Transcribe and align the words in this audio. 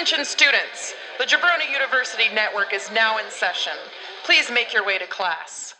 Attention 0.00 0.24
students, 0.24 0.94
the 1.18 1.24
Jabroni 1.24 1.72
University 1.72 2.32
Network 2.32 2.72
is 2.72 2.88
now 2.92 3.18
in 3.18 3.28
session. 3.30 3.72
Please 4.22 4.48
make 4.48 4.72
your 4.72 4.86
way 4.86 4.96
to 4.96 5.08
class. 5.08 5.74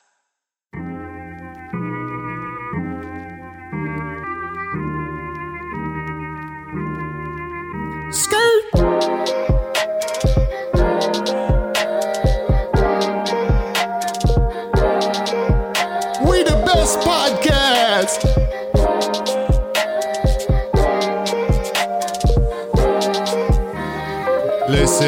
Skirt. 8.10 8.64
We 16.28 16.42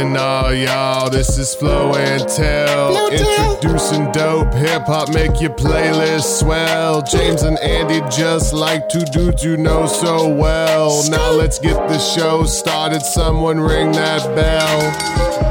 Listen, 0.00 0.16
all 0.16 0.54
y'all, 0.54 1.10
this 1.10 1.36
is 1.36 1.54
Flow 1.54 1.94
and 1.94 2.26
Tell. 2.26 2.94
Flow 2.94 3.10
Tell. 3.10 3.54
Introducing 3.56 4.10
dope 4.12 4.54
hip 4.54 4.84
hop, 4.84 5.12
make 5.12 5.42
your 5.42 5.50
playlist 5.50 6.38
swell. 6.40 7.02
James 7.02 7.42
and 7.42 7.58
Andy 7.58 8.00
just 8.10 8.54
like 8.54 8.88
two 8.88 9.04
dudes 9.04 9.44
you 9.44 9.58
know 9.58 9.86
so 9.86 10.26
well. 10.26 11.02
Now 11.10 11.32
let's 11.32 11.58
get 11.58 11.76
the 11.88 11.98
show 11.98 12.44
started. 12.44 13.02
Someone 13.02 13.60
ring 13.60 13.92
that 13.92 14.24
bell. 14.34 15.49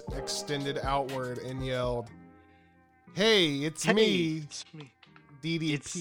Arms 0.00 0.18
extended 0.18 0.78
outward, 0.82 1.38
and 1.38 1.64
yelled, 1.64 2.08
Hey, 3.14 3.58
it's 3.58 3.84
Hey, 3.84 3.92
me, 3.92 4.36
It's 4.38 4.64
me. 4.72 4.90
DDP. 5.42 5.74
It's- 5.74 5.96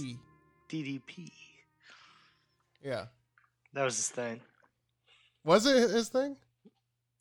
DDP. 0.70 1.32
yeah. 2.84 3.06
That 3.74 3.84
was 3.84 3.98
his 3.98 4.10
thing. 4.10 4.42
Was 5.44 5.66
it 5.66 5.90
his 5.90 6.10
thing? 6.10 6.38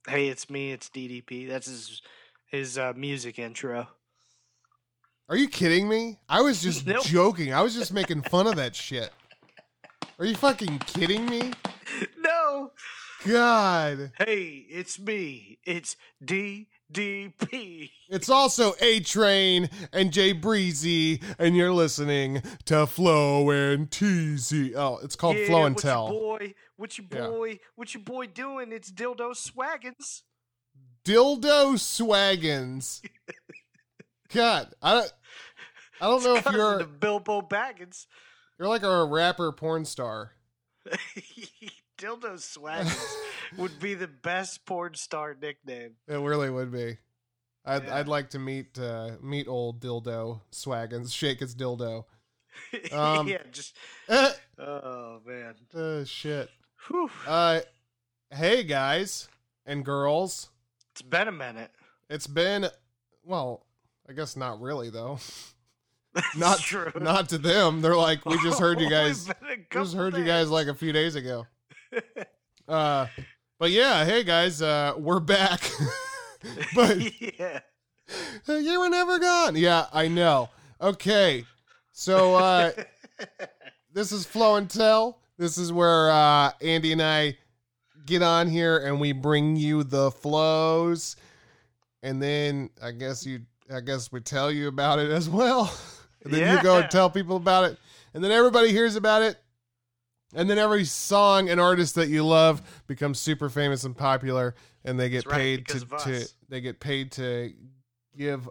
Hey, 0.06 0.28
it's 0.28 0.48
me. 0.50 0.72
It's 0.72 0.88
DDP. 0.88 1.48
That's 1.48 1.66
his 1.66 2.02
his 2.50 2.78
uh, 2.78 2.92
music 2.96 3.38
intro. 3.38 3.86
Are 5.28 5.36
you 5.36 5.48
kidding 5.48 5.88
me? 5.88 6.18
I 6.28 6.40
was 6.40 6.60
just 6.60 6.86
Nope. 6.86 7.04
joking. 7.04 7.52
I 7.54 7.62
was 7.62 7.74
just 7.74 7.92
making 7.92 8.22
fun 8.22 8.46
of 8.46 8.56
that 8.56 8.74
shit. 8.74 9.10
Are 10.18 10.24
you 10.24 10.34
fucking 10.34 10.78
kidding 10.80 11.26
me? 11.26 11.52
no. 12.18 12.72
God. 13.26 14.12
Hey, 14.18 14.66
it's 14.68 14.98
me. 14.98 15.58
It's 15.64 15.96
DDP. 16.24 17.90
It's 18.08 18.28
also 18.28 18.74
A 18.80 19.00
Train 19.00 19.68
and 19.92 20.12
Jay 20.12 20.32
Breezy, 20.32 21.20
and 21.38 21.56
you're 21.56 21.72
listening 21.72 22.42
to 22.64 22.86
Flow 22.86 23.50
and 23.50 23.90
Teasy. 23.90 24.74
Oh, 24.74 24.98
it's 25.02 25.16
called 25.16 25.36
yeah, 25.36 25.46
Flow 25.46 25.64
and 25.66 25.74
what 25.74 25.82
Tell. 25.82 26.10
Your 26.12 26.38
boy, 26.38 26.54
what 26.76 26.98
your 26.98 27.06
Yeah. 27.12 27.26
boy, 27.28 27.58
what 27.76 27.94
your 27.94 28.02
boy 28.02 28.26
doing? 28.26 28.72
It's 28.72 28.90
Dildo 28.90 29.32
Swaggins. 29.34 30.22
Dildo 31.04 31.74
Swaggins. 31.74 33.02
God, 34.32 34.72
I 34.82 34.94
don't, 34.94 35.12
I 36.00 36.06
don't 36.06 36.24
know 36.24 36.36
if 36.36 36.50
you're 36.52 36.78
to 36.78 36.86
Bilbo 36.86 37.42
Baggins. 37.42 38.06
you're 38.58 38.68
like 38.68 38.82
a 38.82 39.04
rapper 39.04 39.52
porn 39.52 39.84
star. 39.84 40.32
Dildo 42.00 42.34
Swaggins 42.38 43.14
would 43.58 43.78
be 43.78 43.94
the 43.94 44.08
best 44.08 44.64
porn 44.64 44.94
star 44.94 45.36
nickname. 45.40 45.92
It 46.08 46.14
really 46.16 46.48
would 46.50 46.72
be. 46.72 46.96
I'd 47.64 47.84
Yeah. 47.84 47.96
I'd 47.96 48.08
like 48.08 48.30
to 48.30 48.38
meet 48.38 48.78
uh, 48.78 49.12
meet 49.22 49.46
old 49.46 49.80
Dildo 49.80 50.40
Swaggins, 50.50 51.12
shake 51.12 51.40
his 51.40 51.54
dildo. 51.54 52.04
Um, 52.92 53.28
yeah, 53.28 53.38
just 53.52 53.76
Eh, 54.08 54.32
oh 54.58 55.20
man. 55.24 55.54
uh, 55.74 56.04
shit. 56.04 56.50
Whew. 56.88 57.10
Uh, 57.26 57.60
hey 58.30 58.64
guys 58.64 59.28
and 59.64 59.84
girls. 59.84 60.50
It's 60.92 61.02
been 61.02 61.28
a 61.28 61.32
minute. 61.32 61.70
It's 62.08 62.26
been, 62.26 62.66
well, 63.24 63.66
I 64.08 64.14
guess 64.14 64.36
not 64.36 64.60
really 64.60 64.90
though. 64.90 65.20
Not 66.36 66.58
true. 66.58 66.90
Not 67.00 67.28
to 67.28 67.38
them. 67.38 67.82
They're 67.82 67.96
like, 67.96 68.26
we 68.26 68.36
just 68.42 68.58
heard 68.58 68.80
you 68.80 68.90
guys. 68.90 69.26
been 69.26 69.36
a 69.48 69.56
We 69.56 69.66
just 69.84 69.94
heard 69.94 70.16
you 70.16 70.24
guys 70.24 70.50
like 70.50 70.66
a 70.66 70.74
few 70.74 70.92
days 70.92 71.14
ago. 71.14 71.46
Uh, 72.68 73.08
but 73.58 73.72
yeah, 73.72 74.04
hey 74.04 74.22
guys, 74.22 74.62
uh, 74.62 74.94
we're 74.96 75.18
back. 75.18 75.60
but 76.76 76.96
yeah. 77.20 77.58
you 78.46 78.78
were 78.78 78.88
never 78.88 79.18
gone. 79.18 79.56
Yeah, 79.56 79.86
I 79.92 80.06
know. 80.06 80.50
Okay, 80.80 81.44
so 81.90 82.36
uh, 82.36 82.70
this 83.92 84.12
is 84.12 84.24
Flow 84.24 84.54
and 84.54 84.70
Tell. 84.70 85.18
This 85.36 85.58
is 85.58 85.72
where 85.72 86.12
uh, 86.12 86.52
Andy 86.62 86.92
and 86.92 87.02
I 87.02 87.36
get 88.06 88.22
on 88.22 88.46
here 88.46 88.78
and 88.78 89.00
we 89.00 89.10
bring 89.10 89.56
you 89.56 89.82
the 89.82 90.12
flows, 90.12 91.16
and 92.04 92.22
then 92.22 92.70
I 92.80 92.92
guess 92.92 93.26
you, 93.26 93.40
I 93.68 93.80
guess 93.80 94.12
we 94.12 94.20
tell 94.20 94.52
you 94.52 94.68
about 94.68 95.00
it 95.00 95.10
as 95.10 95.28
well. 95.28 95.76
and 96.22 96.32
then 96.32 96.56
you 96.56 96.62
go 96.62 96.78
and 96.78 96.88
tell 96.88 97.10
people 97.10 97.34
about 97.34 97.64
it, 97.64 97.78
and 98.14 98.22
then 98.22 98.30
everybody 98.30 98.70
hears 98.70 98.94
about 98.94 99.22
it, 99.22 99.38
and 100.34 100.48
then 100.48 100.58
every 100.58 100.84
song 100.84 101.48
and 101.48 101.60
artist 101.60 101.94
that 101.96 102.08
you 102.08 102.24
love 102.24 102.62
becomes 102.86 103.18
super 103.18 103.48
famous 103.48 103.84
and 103.84 103.96
popular, 103.96 104.54
and 104.84 104.98
they 104.98 105.08
get 105.08 105.24
That's 105.24 105.36
paid 105.36 105.66
to, 105.68 105.80
to 105.80 106.28
they 106.48 106.60
get 106.60 106.80
paid 106.80 107.12
to 107.12 107.52
give 108.16 108.48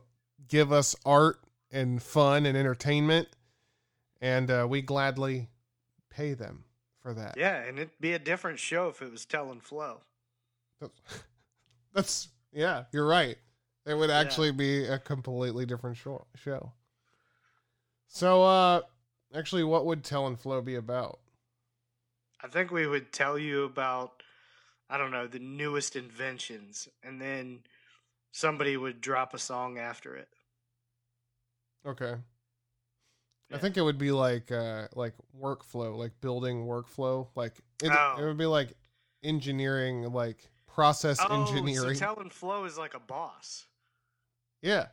give 0.47 0.72
us 0.72 0.95
art 1.06 1.39
and 1.72 2.01
fun 2.01 2.45
and 2.45 2.57
entertainment, 2.57 3.28
and 4.22 4.50
uh, 4.50 4.66
we 4.69 4.81
gladly 4.81 5.50
pay 6.09 6.34
them 6.34 6.63
for 7.01 7.13
that. 7.13 7.35
Yeah, 7.38 7.63
and 7.63 7.78
it'd 7.78 8.00
be 8.00 8.13
a 8.13 8.19
different 8.19 8.59
show 8.59 8.89
if 8.89 9.01
it 9.01 9.12
was 9.12 9.25
telling 9.25 9.59
flow. 9.59 10.01
That's 11.94 12.29
yeah, 12.53 12.84
you're 12.91 13.07
right. 13.07 13.38
It 13.85 13.94
would 13.97 14.12
actually 14.12 14.51
be 14.51 14.85
a 14.85 15.00
completely 15.00 15.66
different 15.66 15.97
show. 15.97 16.28
Show. 16.35 16.73
So, 18.07 18.44
uh, 18.44 18.81
actually, 19.34 19.63
what 19.63 19.85
would 19.85 20.03
Tell 20.03 20.28
and 20.28 20.39
Flow 20.39 20.62
be 20.62 20.75
about? 20.75 21.19
I 22.41 22.47
think 22.47 22.72
we 22.72 22.88
would 22.88 23.11
tell 23.11 23.38
you 23.38 23.63
about 23.63 24.23
I 24.91 24.97
don't 24.97 25.11
know, 25.11 25.27
the 25.27 25.39
newest 25.39 25.95
inventions 25.95 26.88
and 27.03 27.22
then 27.22 27.59
somebody 28.31 28.75
would 28.77 29.01
drop 29.01 29.33
a 29.33 29.39
song 29.39 29.77
after 29.77 30.16
it. 30.16 30.29
Okay. 31.85 32.16
I 33.51 33.57
think 33.57 33.77
it 33.77 33.81
would 33.81 33.97
be 33.97 34.11
like 34.11 34.51
uh 34.51 34.88
like 34.95 35.13
workflow, 35.39 35.97
like 35.97 36.11
building 36.22 36.66
workflow, 36.66 37.27
like 37.35 37.53
it, 37.81 37.91
Oh. 37.91 38.16
it 38.19 38.23
would 38.25 38.38
be 38.38 38.45
like 38.45 38.73
engineering, 39.23 40.03
like 40.13 40.50
process 40.67 41.17
Oh, 41.19 41.41
engineering. 41.41 41.95
so 41.95 42.00
telling 42.06 42.29
flow 42.29 42.66
is 42.66 42.77
like 42.77 42.94
a 42.94 43.00
boss. 43.00 43.66
yeah, 44.61 44.88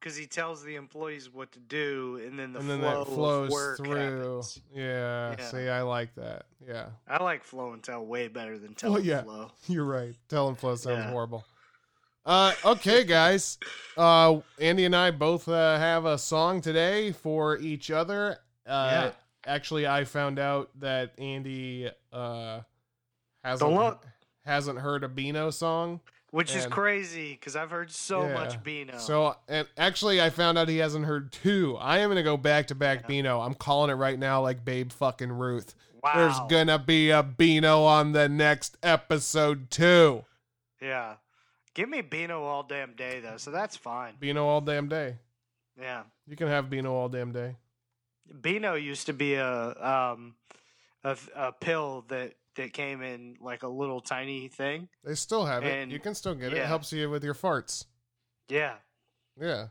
Because 0.00 0.16
he 0.16 0.26
tells 0.26 0.64
the 0.64 0.74
employees 0.74 1.30
what 1.32 1.52
to 1.52 1.60
do, 1.60 2.20
and 2.26 2.36
then 2.38 2.52
the 2.52 2.58
and 2.60 2.68
then 2.68 2.80
flow 2.80 3.04
that 3.04 3.12
flows 3.12 3.76
through. 3.76 3.94
happens. 3.96 4.60
Yeah, 4.74 4.82
Yeah. 4.82 4.89
See, 5.50 5.68
I 5.68 5.82
like 5.82 6.14
that. 6.16 6.46
Yeah, 6.66 6.86
I 7.08 7.22
like 7.22 7.44
flow 7.44 7.72
and 7.72 7.82
tell 7.82 8.04
way 8.04 8.28
better 8.28 8.58
than 8.58 8.74
tell 8.74 8.90
Well, 8.90 8.98
and 8.98 9.06
yeah. 9.06 9.22
flow. 9.22 9.50
you're 9.68 9.84
right. 9.84 10.14
Tell 10.28 10.48
and 10.48 10.58
flow 10.58 10.74
sounds 10.76 10.98
Yeah. 11.04 11.10
horrible. 11.10 11.44
Uh, 12.26 12.52
okay, 12.64 13.02
guys. 13.04 13.58
Uh, 13.96 14.40
Andy 14.60 14.84
and 14.84 14.94
I 14.94 15.10
both 15.10 15.48
uh, 15.48 15.78
have 15.78 16.04
a 16.04 16.18
song 16.18 16.60
today 16.60 17.12
for 17.12 17.56
each 17.58 17.90
other. 17.90 18.38
Uh, 18.66 18.88
Yeah. 18.92 19.10
Actually, 19.46 19.86
I 19.86 20.04
found 20.04 20.38
out 20.38 20.68
that 20.80 21.12
Andy 21.18 21.90
uh 22.12 22.60
hasn't 23.42 23.96
hasn't 24.44 24.78
heard 24.78 25.02
a 25.02 25.08
Beano 25.08 25.48
song. 25.50 26.00
Which 26.30 26.54
is 26.54 26.64
crazy 26.66 27.32
because 27.32 27.56
I've 27.56 27.70
heard 27.70 27.90
so 27.90 28.26
Yeah. 28.26 28.34
much 28.34 28.62
Beano. 28.62 28.98
So, 28.98 29.34
and 29.48 29.66
actually, 29.76 30.20
I 30.22 30.30
found 30.30 30.58
out 30.58 30.68
he 30.68 30.76
hasn't 30.78 31.04
heard 31.06 31.32
two. 31.32 31.76
I 31.80 31.98
am 31.98 32.08
gonna 32.10 32.22
go 32.22 32.36
back 32.36 32.68
to 32.68 32.74
back 32.76 33.00
Yeah. 33.02 33.06
Beano. 33.08 33.40
I'm 33.40 33.54
calling 33.54 33.90
it 33.90 33.94
right 33.94 34.18
now, 34.18 34.40
like 34.40 34.64
Babe 34.64 34.92
fucking 34.92 35.32
Ruth. 35.32 35.74
wow. 36.02 36.12
There's 36.14 36.38
gonna 36.48 36.78
be 36.78 37.10
a 37.10 37.22
Beano 37.24 37.82
on 37.82 38.12
the 38.12 38.28
next 38.28 38.76
episode 38.82 39.70
too. 39.70 40.24
yeah. 40.80 41.16
Give 41.74 41.88
me 41.88 42.00
Beano 42.00 42.42
all 42.42 42.62
damn 42.64 42.94
day 42.94 43.20
though, 43.20 43.36
so 43.36 43.50
that's 43.50 43.76
fine. 43.76 44.14
Beano 44.18 44.44
all 44.46 44.60
damn 44.60 44.88
day. 44.88 45.18
Yeah. 45.80 46.02
You 46.26 46.36
can 46.36 46.48
have 46.48 46.68
Beano 46.70 46.94
all 46.94 47.08
damn 47.08 47.32
day. 47.32 47.56
Beano 48.40 48.74
used 48.74 49.06
to 49.06 49.12
be 49.12 49.34
a 49.34 49.74
um 49.84 50.34
a, 51.04 51.16
a 51.34 51.52
pill 51.52 52.04
that 52.08 52.34
that 52.56 52.72
came 52.72 53.02
in 53.02 53.36
like 53.40 53.62
a 53.62 53.68
little 53.68 54.00
tiny 54.00 54.48
thing. 54.48 54.88
They 55.04 55.14
still 55.14 55.44
have 55.46 55.64
it. 55.64 55.72
And- 55.72 55.92
You 55.92 56.00
can 56.00 56.14
still 56.14 56.34
get 56.34 56.52
it. 56.52 56.58
It 56.58 56.66
helps 56.66 56.92
you 56.92 57.08
with 57.10 57.22
your 57.24 57.34
farts. 57.34 57.86
Yeah, 58.48 58.74
Yeah. 59.40 59.68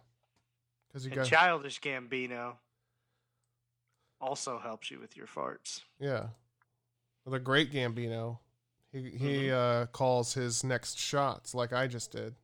Because 0.87 1.05
you 1.05 1.11
and 1.11 1.17
got 1.17 1.27
Childish 1.27 1.81
Gambino 1.81 2.55
also 4.21 4.59
helps 4.59 4.89
you 4.91 4.99
with 4.99 5.15
your 5.15 5.27
farts. 5.27 5.81
yeah. 5.99 6.27
Well, 7.25 7.33
the 7.33 7.39
great 7.39 7.71
Gambino, 7.71 8.39
he 8.91 9.09
he 9.11 9.47
Mm-hmm. 9.47 9.55
uh, 9.83 9.85
calls 9.87 10.33
his 10.33 10.63
next 10.63 10.97
shots 10.97 11.53
like 11.53 11.73
I 11.73 11.85
just 11.87 12.11
did. 12.11 12.35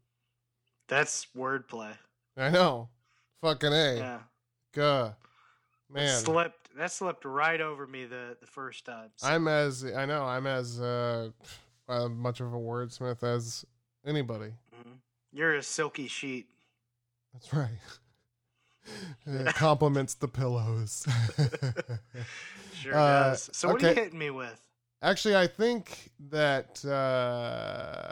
That's 0.87 1.25
wordplay. 1.35 1.97
I 2.37 2.49
know. 2.49 2.89
Fucking 3.41 3.71
a. 3.73 3.95
Yeah. 3.95 4.19
That 4.73 5.15
Man, 5.89 6.19
slipped. 6.19 6.64
That 6.75 6.91
slipped 6.91 7.23
right 7.25 7.61
over 7.61 7.87
me 7.87 8.05
the 8.05 8.35
the 8.39 8.47
first 8.47 8.85
time. 8.85 9.11
So- 9.15 9.27
I'm 9.27 9.47
as 9.47 9.85
I 9.85 10.05
know 10.05 10.25
I'm 10.25 10.45
as 10.47 10.81
uh, 10.81 11.29
uh, 11.87 12.09
much 12.09 12.41
of 12.41 12.53
a 12.53 12.57
wordsmith 12.57 13.23
as 13.23 13.65
anybody. 14.05 14.53
Mhm. 14.75 14.97
You're 15.31 15.55
a 15.55 15.63
silky 15.63 16.07
sheet. 16.07 16.47
That's 17.33 17.53
right. 17.53 17.79
it 19.25 19.55
compliments 19.55 20.13
the 20.15 20.27
pillows. 20.27 21.05
Sure 22.81 22.93
Uh, 22.93 23.29
does. 23.29 23.49
So 23.53 23.69
what 23.69 23.81
are 23.81 23.87
you 23.89 23.95
hitting 23.95 24.19
me 24.19 24.29
with? 24.31 24.59
Actually, 25.01 25.37
I 25.37 25.47
think 25.47 26.11
that. 26.29 26.83
Uh, 26.85 28.11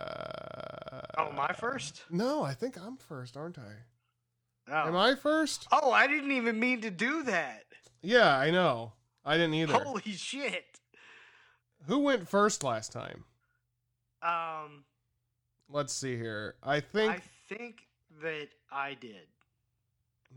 Oh, 1.18 1.32
my 1.34 1.52
first? 1.54 2.04
No, 2.10 2.44
I 2.44 2.54
think 2.54 2.78
I'm 2.78 2.98
first, 2.98 3.36
aren't 3.38 3.58
I? 3.60 3.74
Oh. 4.72 4.88
Am 4.88 4.96
I 4.96 5.16
first? 5.16 5.68
Oh, 5.72 5.92
I 5.92 6.08
didn't 6.08 6.32
even 6.32 6.60
mean 6.60 6.82
to 6.82 6.90
do 6.90 7.24
that. 7.24 7.66
Yeah, 8.04 8.38
I 8.38 8.52
know. 8.52 8.94
I 9.26 9.38
didn't 9.38 9.54
either. 9.56 9.74
Holy 9.74 10.02
shit. 10.12 10.80
Who 11.88 12.00
went 12.00 12.28
first 12.28 12.64
last 12.64 12.92
time? 12.92 13.24
Um, 14.22 14.84
Let's 15.70 15.94
see 15.94 16.16
here. 16.18 16.56
I 16.62 16.80
think 16.82 17.12
I 17.14 17.22
think 17.54 17.88
that 18.22 18.50
I 18.72 18.94
did. 19.00 19.28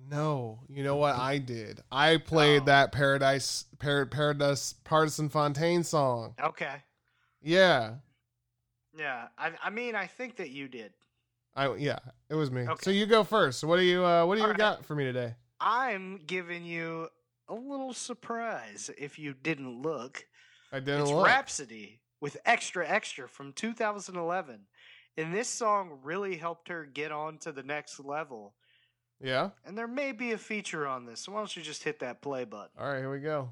no. 0.09 0.61
You 0.69 0.83
know 0.85 0.97
what 0.97 1.17
I 1.17 1.39
did? 1.39 1.81
I 1.91 2.17
played 2.19 2.63
Oh. 2.63 2.65
that 2.67 2.93
Paradise 2.93 3.65
Par- 3.79 4.07
Paradise 4.07 4.73
Partisan 4.85 5.29
Fontaine 5.29 5.85
song. 5.85 6.35
Okay. 6.43 6.83
Yeah. 7.43 7.97
Yeah. 8.97 9.29
I 9.39 9.53
I 9.63 9.71
mean, 9.71 9.95
I 9.95 10.07
think 10.07 10.37
that 10.37 10.51
you 10.51 10.69
did. 10.69 10.93
I 11.55 11.75
yeah, 11.77 11.99
it 12.29 12.35
was 12.35 12.51
me. 12.51 12.63
Okay. 12.63 12.83
So 12.83 12.91
you 12.91 13.07
go 13.07 13.25
first. 13.25 13.63
What 13.65 13.77
do 13.77 13.83
you 13.83 14.05
uh 14.05 14.25
what 14.27 14.35
do 14.35 14.41
you 14.41 14.45
All 14.45 14.51
right. 14.51 14.59
got 14.59 14.85
for 14.85 14.95
me 14.95 15.05
today? 15.05 15.35
I'm 15.61 16.19
giving 16.27 16.65
you 16.65 17.09
a 17.49 17.55
little 17.55 17.93
surprise 17.93 18.91
if 18.99 19.19
you 19.19 19.35
didn't 19.35 19.83
look. 19.83 20.25
I 20.73 20.81
didn't 20.81 21.03
it's 21.03 21.11
look. 21.11 21.27
Rapsody 21.27 22.01
with 22.21 22.37
Extra 22.45 22.89
Extra 22.89 23.29
from 23.29 23.53
2011. 23.53 24.61
And 25.19 25.35
this 25.35 25.49
song 25.49 25.99
really 26.03 26.37
helped 26.37 26.69
her 26.69 26.85
get 26.85 27.11
on 27.13 27.39
to 27.39 27.53
the 27.53 27.63
next 27.63 27.99
level. 28.01 28.55
Yeah. 29.23 29.51
And 29.65 29.79
there 29.79 29.89
may 29.89 30.13
be 30.13 30.33
a 30.33 30.39
feature 30.39 30.87
on 30.87 31.07
this. 31.07 31.21
So 31.25 31.33
why 31.33 31.39
don't 31.39 31.57
you 31.57 31.63
just 31.63 31.83
hit 31.83 32.01
that 32.01 32.21
play 32.21 32.45
button? 32.45 32.69
All 32.79 32.87
right, 32.89 32.99
here 32.99 33.11
we 33.11 33.21
go. 33.21 33.51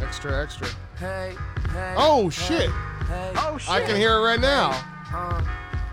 Extra 0.00 0.40
extra. 0.42 0.68
Hey, 0.98 1.34
hey. 1.72 1.94
Oh, 1.96 2.24
hey, 2.24 2.30
shit. 2.30 2.70
Hey, 3.08 3.32
Oh, 3.36 3.58
shit. 3.58 3.68
I 3.70 3.80
can 3.84 3.96
hear 3.96 4.16
it 4.16 4.20
right 4.22 4.40
now. 4.40 4.70
uh, 5.12 5.44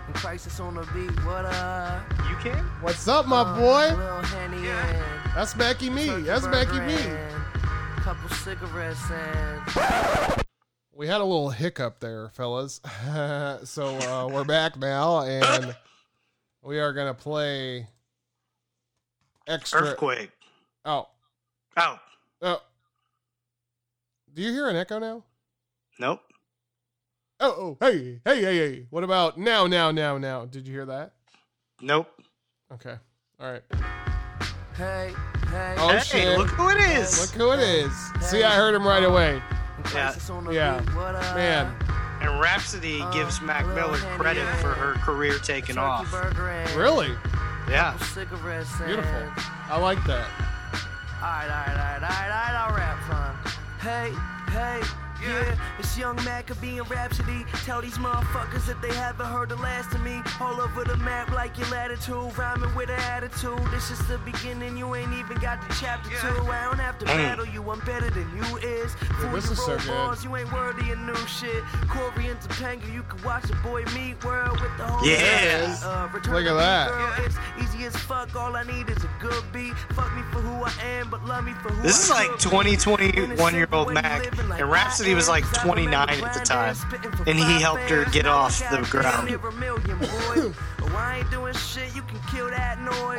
and 0.06 0.14
Khrysis 0.14 0.64
on 0.64 0.76
the 0.76 0.82
beat. 0.94 1.10
What 1.26 1.44
up? 1.44 2.02
You 2.30 2.36
can? 2.36 2.64
What's 2.80 3.06
up, 3.08 3.26
my 3.26 3.40
Uh, 3.40 3.56
boy? 3.58 5.17
Little 5.34 5.36
Henny 5.36 5.36
Yeah. 5.36 5.36
and 5.36 5.36
That's 5.36 5.54
Becky 5.54 5.90
me. 5.90 6.06
turkey 6.06 6.22
That's 6.22 6.46
Becky 6.46 6.80
me. 6.80 6.96
Couple 8.02 8.28
cigarettes 8.30 9.10
and 9.10 10.42
We 10.92 11.06
had 11.06 11.20
a 11.20 11.24
little 11.24 11.50
hiccup 11.50 12.00
there, 12.00 12.28
fellas. 12.30 12.80
so 13.64 13.86
uh, 13.98 14.28
we're 14.32 14.44
back 14.44 14.76
now, 14.76 15.20
and 15.22 15.76
we 16.62 16.78
are 16.80 16.92
gonna 16.92 17.14
play 17.14 17.86
extra. 19.46 19.82
Earthquake. 19.82 20.30
Oh, 20.84 21.08
Oh, 21.76 21.98
oh. 22.42 22.62
Do 24.34 24.42
you 24.42 24.52
hear 24.52 24.68
an 24.68 24.76
echo 24.76 24.98
now? 24.98 25.24
nope. 26.00 26.20
Oh, 27.40 27.54
oh, 27.56 27.76
hey, 27.80 28.20
hey, 28.24 28.40
hey, 28.42 28.56
hey. 28.56 28.86
What 28.90 29.04
about 29.04 29.38
now, 29.38 29.66
now, 29.68 29.92
now, 29.92 30.18
now? 30.18 30.44
Did 30.44 30.66
you 30.66 30.74
hear 30.74 30.86
that? 30.86 31.12
Nope. 31.80 32.08
Okay. 32.72 32.96
All 33.40 33.52
right. 33.52 33.62
Hey, 34.78 35.12
hey. 35.50 35.74
Oh, 35.78 35.88
hey, 35.88 35.98
shit. 36.00 36.38
look 36.38 36.48
who 36.50 36.68
it 36.70 36.78
is. 36.78 37.20
Look 37.20 37.30
who 37.40 37.50
it 37.52 37.60
is. 37.60 37.92
See, 38.20 38.42
I 38.44 38.54
heard 38.54 38.74
him 38.74 38.86
right 38.86 39.02
away. 39.02 39.42
and 39.76 39.84
Khrysis 39.84 40.30
on 40.32 40.44
the 40.44 40.52
yeah. 40.52 40.78
beat. 40.80 40.94
What 40.94 41.14
up? 41.16 41.34
Man, 41.36 41.74
And 42.20 42.40
Rapsody 42.40 43.00
Uh, 43.00 43.10
gives 43.10 43.40
Mac 43.40 43.66
Miller 43.66 43.98
credit 44.18 44.46
for 44.60 44.68
her 44.72 44.94
career 45.04 45.38
taking 45.38 45.78
off. 45.78 46.12
really 46.76 47.16
Yeah. 47.68 47.96
cigarettes 47.98 48.70
beautiful. 48.84 49.22
I 49.68 49.78
like 49.78 50.02
that. 50.04 50.26
Alright, 51.20 51.50
alright, 51.50 51.68
alright, 51.68 52.02
alright, 52.02 52.30
alright, 52.30 52.54
I'll 52.54 52.74
rap 52.76 52.98
son. 53.08 53.52
Hey, 53.80 54.12
hey, 54.52 54.80
yeah, 55.22 55.56
it's 55.78 55.96
Young 55.98 56.16
Maccabee 56.24 56.78
and 56.78 56.90
Rapsody. 56.90 57.44
Tell 57.64 57.80
these 57.82 57.98
motherfuckers 57.98 58.66
that 58.66 58.80
they 58.82 58.92
haven't 58.94 59.26
heard 59.26 59.48
the 59.48 59.56
last 59.56 59.92
of 59.94 60.02
me. 60.02 60.22
All 60.40 60.60
over 60.60 60.84
the 60.84 60.96
map 60.98 61.30
like 61.32 61.56
your 61.58 61.68
latitude, 61.68 62.36
rhyming 62.38 62.74
with 62.74 62.90
an 62.90 63.00
attitude. 63.00 63.58
This 63.70 63.90
is 63.90 63.98
the 64.08 64.18
beginning, 64.18 64.76
you 64.76 64.94
ain't 64.94 65.12
even 65.14 65.38
got 65.38 65.60
the 65.68 65.74
chapter 65.80 66.10
two. 66.10 66.42
I 66.50 66.64
don't 66.64 66.78
have 66.78 66.98
to 66.98 67.04
battle 67.06 67.46
you, 67.46 67.68
I'm 67.70 67.80
better 67.80 68.10
than 68.10 68.28
you 68.36 68.56
is. 68.58 68.94
Fool, 68.94 69.30
this 69.32 69.50
you 69.50 69.56
so 69.56 69.76
roll 69.76 70.06
balls, 70.06 70.24
you 70.24 70.34
ain't 70.36 70.52
worthy 70.52 70.90
of 70.92 70.98
new 71.00 71.14
shit. 71.26 71.62
Corey 71.88 72.28
and 72.28 72.40
Topanga, 72.40 72.92
you 72.92 73.02
can 73.02 73.22
watch 73.24 73.44
the 73.44 73.54
boy 73.56 73.84
meet 73.94 74.22
world 74.24 74.60
with 74.60 74.76
the 74.76 74.84
whole 74.86 75.06
Yeah. 75.06 75.76
uh, 75.84 76.08
Look 76.12 76.46
at 76.46 76.54
that. 76.54 76.88
girl, 76.88 77.24
It's 77.26 77.36
easy 77.62 77.84
as 77.86 77.96
fuck, 77.96 78.34
all 78.36 78.56
I 78.56 78.62
need 78.64 78.88
is 78.90 79.04
a 79.04 79.10
good 79.20 79.42
beat. 79.52 79.74
Fuck 79.94 80.14
me 80.14 80.22
for 80.32 80.40
who 80.40 80.64
I 80.64 80.72
am, 80.98 81.10
but 81.10 81.24
love 81.24 81.44
me 81.44 81.52
for 81.62 81.70
who 81.70 81.82
This 81.82 82.04
is 82.04 82.10
like 82.10 82.28
could 82.30 82.40
20, 82.40 82.76
21 82.76 83.54
year 83.54 83.68
old 83.72 83.92
Mac, 83.92 84.26
and 84.38 84.70
Rapsody 84.70 85.07
was 85.14 85.28
like 85.28 85.44
29 85.52 85.94
at 85.94 86.34
the 86.34 86.40
time, 86.40 86.76
and 87.26 87.38
he 87.38 87.60
helped 87.60 87.88
her 87.90 88.04
get 88.06 88.26
off 88.26 88.58
the 88.70 88.86
ground. 88.90 89.28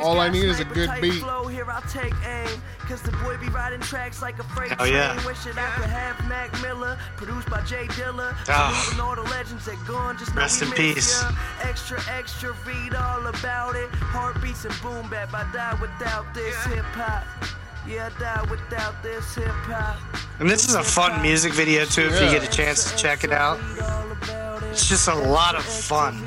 All 0.02 0.18
I 0.18 0.28
need 0.30 0.44
is 0.44 0.60
a 0.60 0.64
good 0.64 0.90
beat. 1.00 1.20
Flow, 1.22 1.46
here 1.46 1.70
I'll 1.70 1.82
take 1.82 2.14
aim. 2.24 2.48
Cause 2.88 3.02
the 3.02 3.12
boy 3.12 3.36
be 3.36 3.48
riding 3.48 3.80
tracks 3.80 4.20
like 4.20 4.38
a 4.40 4.42
freight 4.42 4.72
Oh, 4.80 4.84
yeah. 4.84 5.14
train. 5.14 5.26
Wish 5.26 5.46
it 5.46 5.56
I 5.56 5.70
could 5.76 5.90
have 5.90 6.26
Mac 6.28 6.50
Miller, 6.60 6.98
produced 7.16 7.48
by 7.48 7.60
J 7.62 7.86
Dilla. 7.86 8.34
Ah. 8.48 9.00
All 9.00 9.14
the 9.14 9.22
legends 9.30 9.66
that 9.66 9.78
gone, 9.86 10.18
just 10.18 10.34
Rest 10.34 10.62
in 10.62 10.72
peace. 10.72 11.22
Extra, 11.62 12.00
extra, 12.10 12.52
read 12.66 12.94
all 12.94 13.26
about 13.28 13.76
it. 13.76 13.88
Heartbeats 13.94 14.64
and 14.64 14.74
boom 14.82 15.08
bap. 15.08 15.32
I 15.32 15.44
die 15.52 15.78
without 15.80 16.34
this 16.34 16.56
hip 16.64 16.84
hop. 16.86 17.24
Yeah, 17.88 18.10
I 18.14 18.20
die 18.20 18.50
without 18.50 19.02
this 19.02 19.34
hip 19.34 19.46
hop. 19.48 19.98
And 20.38 20.48
this 20.48 20.68
is 20.68 20.74
a 20.74 20.82
fun 20.82 21.20
music 21.22 21.52
video 21.52 21.84
too 21.84 22.02
if 22.02 22.20
you 22.20 22.30
get 22.30 22.42
a 22.46 22.50
chance 22.50 22.90
to 22.90 22.96
check 22.96 23.24
it 23.24 23.32
out. 23.32 23.58
It's 24.70 24.88
just 24.88 25.08
a 25.08 25.14
lot 25.14 25.54
of 25.54 25.64
fun. 25.64 26.20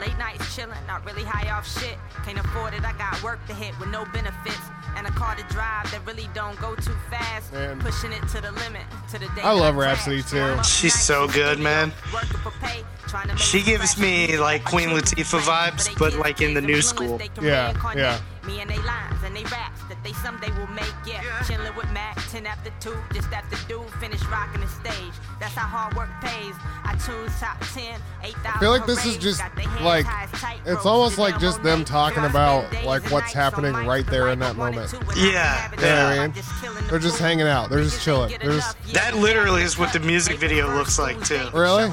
Late 0.00 0.16
nights 0.18 0.56
chillin', 0.56 0.86
not 0.86 1.04
really 1.04 1.24
high 1.24 1.50
off 1.50 1.68
shit. 1.68 1.98
Can't 2.24 2.38
afford 2.38 2.74
it, 2.74 2.84
I 2.84 2.92
got 2.92 3.22
work 3.22 3.44
to 3.48 3.54
hit 3.54 3.78
with 3.78 3.90
no 3.90 4.04
benefits. 4.12 4.58
And 4.96 5.06
a 5.06 5.10
car 5.10 5.36
to 5.36 5.42
drive 5.44 5.90
that 5.92 6.00
really 6.04 6.28
don't 6.34 6.58
go 6.60 6.74
too 6.74 6.94
fast. 7.08 7.52
Man. 7.52 7.78
Pushing 7.78 8.12
it 8.12 8.26
to 8.28 8.40
the 8.40 8.52
limit, 8.52 8.82
to 9.12 9.18
the 9.18 9.26
day 9.36 9.42
I 9.42 9.52
love 9.52 9.76
that 9.76 9.82
Rapsody, 9.82 10.22
too. 10.22 10.62
She's 10.64 10.98
so 10.98 11.28
good, 11.28 11.60
man. 11.60 11.92
working 12.12 12.38
for 12.38 12.50
pay, 12.60 12.82
trying 13.06 13.28
to 13.28 13.34
make 13.34 13.38
She 13.38 13.62
gives 13.62 13.96
me, 13.98 14.36
like, 14.36 14.64
Queen 14.64 14.88
Latifah 14.88 15.40
vibes, 15.40 15.96
but, 15.98 16.14
like, 16.14 16.40
in 16.40 16.54
the 16.54 16.60
new 16.60 16.82
school. 16.82 17.20
Yeah, 17.40 17.72
yeah. 17.94 18.18
Me 18.50 18.60
and 18.60 18.68
they 18.68 18.78
lines 18.78 19.22
and 19.24 19.36
they 19.36 19.44
raps 19.44 19.80
that 19.88 20.02
they 20.02 20.12
someday 20.12 20.50
will 20.58 20.66
make, 20.68 20.92
yeah. 21.06 21.22
Chillin' 21.46 21.76
with 21.76 21.88
Mac, 21.92 22.16
10 22.30 22.46
after 22.46 22.72
2, 22.80 22.96
just 23.14 23.30
after 23.32 23.56
do, 23.68 23.80
finish 24.00 24.20
rocking 24.26 24.60
the 24.60 24.66
stage. 24.66 25.12
That's 25.38 25.54
how 25.54 25.68
hard 25.68 25.94
work 25.94 26.08
pays. 26.20 26.54
I 26.82 26.94
choose 26.96 27.30
top 27.38 27.60
10, 27.74 28.00
8,000 28.22 28.46
I 28.46 28.58
feel 28.58 28.70
like 28.70 28.86
this 28.86 29.06
is 29.06 29.18
just 29.18 29.40
got 29.40 29.54
their 29.54 29.68
hands 29.68 29.84
like 29.84 30.04
high 30.04 30.24
as 30.24 30.30
tight 30.32 30.58
it's 30.66 30.84
almost 30.84 31.16
like 31.18 31.38
just 31.38 31.62
them 31.62 31.84
talking 31.84 32.24
about 32.24 32.64
like 32.84 33.08
what's 33.12 33.32
happening 33.32 33.72
right 33.72 34.06
there 34.06 34.28
in 34.30 34.40
that 34.40 34.56
moment. 34.56 34.90
to, 34.90 34.98
and 34.98 35.16
Yeah, 35.16 35.22
can 35.22 35.70
have 35.70 35.72
it 35.74 35.80
yeah. 35.80 36.04
all. 36.04 36.10
You 36.10 36.16
know 36.16 36.22
I 36.22 36.26
mean? 36.26 36.34
just 36.34 36.60
killing 36.60 36.84
the 36.84 36.90
They're 36.90 36.98
just 36.98 37.18
hanging 37.18 37.46
out. 37.46 37.70
They're 37.70 37.82
just 37.82 38.00
Niggas 38.00 38.04
chilling. 38.04 38.38
They're 38.40 38.52
just 38.52 38.92
That 38.94 39.16
literally 39.16 39.62
is 39.62 39.78
what 39.78 39.92
the 39.92 40.00
music 40.00 40.38
video 40.38 40.74
looks 40.74 40.98
like 40.98 41.22
too. 41.24 41.48
Really? 41.54 41.88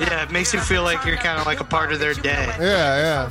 Yeah, 0.00 0.24
it 0.24 0.32
makes 0.32 0.52
you 0.52 0.58
feel 0.58 0.82
like 0.82 1.04
you're 1.06 1.18
kinda 1.18 1.44
like 1.44 1.60
a 1.60 1.64
part 1.64 1.92
of 1.92 2.00
their 2.00 2.14
day. 2.14 2.46
Yeah, 2.58 3.30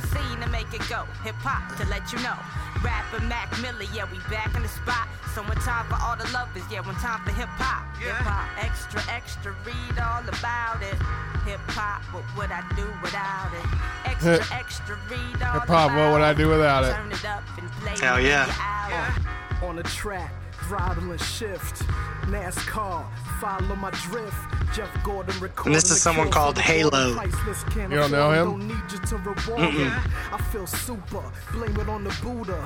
To 2.84 2.92
make 2.92 3.20
it 3.20 3.24
go. 3.24 3.40
Hip 3.40 3.54
hop 3.54 3.70
to 3.70 3.70
let 3.70 3.84
you 3.84 3.84
know. 3.84 3.84
Rapper 3.84 3.84
Mac 3.84 3.84
Miller, 3.84 3.86
yeah, 3.94 4.06
we 4.10 4.18
back 4.30 4.54
in 4.54 4.62
the 4.62 4.68
spot. 4.68 5.08
So 5.34 5.42
one 5.42 5.56
time 5.56 5.86
for 5.88 5.96
all 6.00 6.16
the 6.16 6.28
lovers, 6.32 6.62
yeah, 6.70 6.80
one 6.80 6.94
time 6.96 7.20
for 7.24 7.32
hip 7.32 7.48
hop. 7.48 7.96
Hip 7.98 8.12
hop, 8.22 8.48
extra, 8.64 9.02
extra, 9.12 9.52
read 9.64 9.98
all 9.98 10.22
about 10.28 10.82
it. 10.82 10.96
Hip 11.44 11.60
hop, 11.68 12.02
what 12.14 12.24
would 12.36 12.50
I 12.50 12.62
do 12.76 12.86
without 13.02 13.52
it? 13.52 13.66
Extra, 14.10 14.56
extra, 14.56 14.98
read 15.10 15.42
all 15.42 15.60
Hip 15.60 15.68
hop, 15.68 15.90
what 15.92 16.12
would 16.12 16.22
I 16.22 16.34
do 16.34 16.48
without 16.48 16.84
it? 16.84 16.92
Turn 16.92 17.12
it 17.12 17.24
up 17.24 17.42
and 17.58 17.70
play 17.82 17.96
Hell 17.98 18.16
when 18.16 18.26
yeah. 18.26 18.46
you're 18.46 18.56
out. 18.60 19.64
on 19.70 19.76
the 19.76 19.82
track. 19.84 20.32
throttle 20.68 21.10
and 21.10 21.20
shift. 21.20 21.82
NASCAR, 22.26 23.04
follow 23.40 23.76
my 23.76 23.90
drift. 23.90 24.53
Jeff 24.72 25.04
Gordon 25.04 25.38
recording 25.40 25.72
And 25.72 25.74
this 25.74 25.90
is 25.90 26.00
someone 26.00 26.30
called 26.30 26.58
Halo. 26.58 26.90
Gordon 26.90 27.14
priceless 27.30 27.64
can't 27.64 27.90
You 27.90 27.98
don't 27.98 28.10
know 28.10 28.30
him? 28.32 28.44
Don't 28.58 28.68
need 28.68 28.92
you 28.92 28.98
to 28.98 29.16
reward 29.16 29.74
me. 29.74 29.84
I 30.32 30.40
feel 30.52 30.66
super, 30.66 31.22
blame 31.52 31.76
it 31.76 31.88
on 31.88 32.04
the 32.04 32.16
Buddha. 32.22 32.58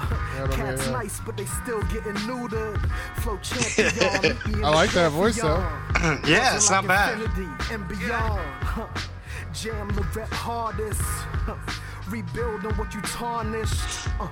Cats 0.52 0.88
nice, 0.88 1.21
but 1.21 1.37
they 1.37 1.47
still 1.47 1.83
getting 1.85 2.14
neutered. 2.26 2.78
Flow 3.17 3.38
champion. 3.38 4.23
meet 4.23 4.47
me 4.47 4.59
in 4.61 4.64
I 4.64 4.71
like 4.71 4.90
that 4.93 5.11
voice, 5.11 5.40
though. 5.40 5.57
pantheon. 5.95 6.21
Yeah, 6.28 6.57
it's 6.57 6.71
not 6.71 6.87
bad. 6.87 7.21
Infinity. 7.21 7.49
Jam 9.52 9.88
the 9.88 10.02
rep 10.14 10.28
hardest. 10.31 11.00
Rebuilding 12.09 12.71
what 12.77 12.95
you 12.95 13.00
tarnished. 13.03 14.09
Uh, 14.21 14.29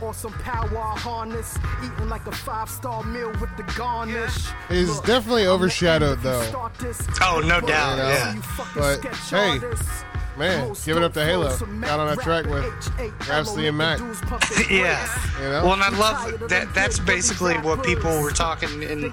awesome 0.00 0.32
power 0.34 0.66
harness. 0.96 1.58
Eating 1.84 2.08
like 2.08 2.26
a 2.26 2.32
five 2.32 2.68
star 2.70 3.02
meal 3.04 3.30
with 3.40 3.54
the 3.56 3.64
garnish. 3.76 4.46
He's 4.68 4.88
Look, 4.96 5.04
definitely 5.06 5.46
overshadowed, 5.46 6.18
end 6.18 6.18
if 6.18 6.24
you 6.24 6.30
though. 6.30 6.50
this. 6.78 7.06
Oh, 7.20 7.40
no 7.40 7.60
doubt, 7.60 7.90
You 7.92 8.02
know? 8.02 8.08
yeah. 8.08 8.34
But, 8.74 9.04
hey, 9.28 9.48
artists. 9.58 10.04
Man, 10.38 10.74
giving 10.84 11.02
up 11.02 11.12
to 11.14 11.20
dope 11.20 11.28
Halo. 11.28 11.48
flows 11.50 11.80
Got 11.80 12.00
on 12.00 12.14
that 12.14 12.22
track 12.22 12.46
with 12.46 12.64
Rapper, 12.98 13.30
Rapsody 13.30 13.66
and 13.66 13.76
Mac. 13.76 13.98
Yeah. 14.70 15.06
You 15.38 15.44
know? 15.44 15.64
Well, 15.64 15.72
and 15.74 15.82
I 15.82 15.88
love 15.98 16.48
that. 16.48 16.72
That's 16.74 16.98
basically 16.98 17.54
what 17.54 17.82
people 17.82 18.22
were 18.22 18.30
talking 18.30 18.82
in 18.82 19.12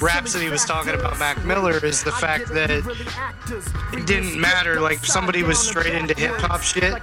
Rapsody 0.00 0.48
was 0.48 0.64
talking 0.64 0.94
about 0.94 1.18
Mac 1.18 1.44
Miller 1.44 1.84
is 1.84 2.02
the 2.02 2.12
fact 2.12 2.48
that 2.48 2.70
it 2.70 4.06
didn't 4.06 4.40
matter. 4.40 4.80
Like 4.80 5.04
somebody 5.04 5.42
was 5.42 5.58
straight 5.58 5.94
into 5.94 6.14
hip 6.14 6.34
hop 6.36 6.62
shit, 6.62 6.94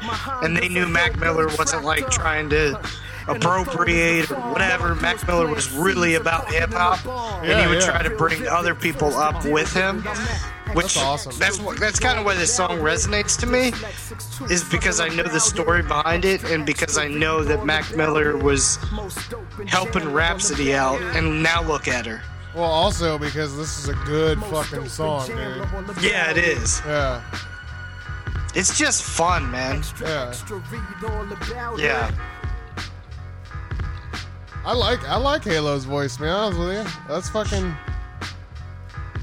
and 0.43 0.55
they 0.55 0.69
knew 0.69 0.88
Mac 0.88 1.19
Miller 1.19 1.47
wasn't 1.57 1.83
like 1.83 2.09
trying 2.09 2.49
to 2.51 2.79
appropriate 3.27 4.31
or 4.31 4.35
whatever. 4.51 4.95
Mac 4.95 5.25
Miller 5.27 5.47
was 5.47 5.71
really 5.71 6.15
about 6.15 6.51
hip 6.51 6.71
hop, 6.71 7.05
and 7.43 7.59
he 7.61 7.67
would 7.67 7.81
yeah. 7.83 7.91
try 7.91 8.03
to 8.03 8.09
bring 8.09 8.47
other 8.47 8.75
people 8.75 9.13
up 9.15 9.45
with 9.45 9.73
him. 9.73 10.03
Which 10.73 10.95
That's 10.95 10.97
awesome. 10.97 11.39
That's 11.39 11.59
what. 11.59 11.79
That's 11.79 11.99
kind 11.99 12.19
of 12.19 12.25
why 12.25 12.35
this 12.35 12.55
song 12.55 12.79
resonates 12.79 13.39
to 13.39 13.45
me, 13.45 13.71
is 14.53 14.63
because 14.63 14.99
I 14.99 15.09
know 15.09 15.23
the 15.23 15.39
story 15.39 15.81
behind 15.81 16.25
it, 16.25 16.43
and 16.43 16.65
because 16.65 16.97
I 16.97 17.07
know 17.07 17.43
that 17.43 17.65
Mac 17.65 17.95
Miller 17.95 18.38
was 18.38 18.77
helping 19.67 20.11
Rapsody 20.13 20.73
out, 20.73 21.01
and 21.15 21.41
now 21.43 21.61
look 21.63 21.88
at 21.88 22.05
her. 22.05 22.21
Well, 22.55 22.63
also 22.63 23.17
because 23.17 23.55
this 23.55 23.77
is 23.77 23.89
a 23.89 23.93
good 24.05 24.39
fucking 24.45 24.89
song, 24.89 25.27
dude. 25.27 25.67
Yeah, 26.01 26.31
it 26.31 26.38
is. 26.38 26.81
Yeah. 26.85 27.23
It's 28.55 28.77
just 28.77 29.03
fun, 29.03 29.51
man. 29.51 29.83
Yeah. 30.01 30.33
Yeah. 31.77 32.11
I 34.65 34.73
like 34.73 35.03
I 35.07 35.17
like 35.17 35.43
Halo's 35.43 35.85
voice, 35.85 36.19
man. 36.19 36.29
honest 36.29 36.59
with 36.59 36.73
you. 36.73 36.85
That's 37.07 37.29
fucking 37.29 37.75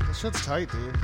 That 0.01 0.17
shit's 0.17 0.47
tight, 0.47 0.71
dude. 0.71 0.97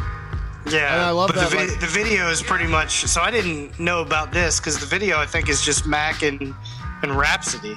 Yeah, 0.71 0.95
And 0.95 1.03
I 1.03 1.11
love 1.11 1.29
but 1.29 1.37
that, 1.37 1.51
the, 1.51 1.57
vi- 1.57 1.67
like- 1.67 1.81
the 1.81 1.87
video 1.87 2.29
is 2.31 2.41
pretty 2.43 2.67
much. 2.67 3.03
So 3.07 3.21
I 3.21 3.31
didn't 3.31 3.79
know 3.81 4.01
about 4.01 4.33
this 4.33 4.61
because 4.61 4.79
the 4.79 4.87
video 4.87 5.19
I 5.19 5.27
think 5.27 5.49
is 5.49 5.61
just 5.63 5.87
Mac 5.87 6.23
and 6.23 6.55
and 7.03 7.17
Rapsody. 7.17 7.77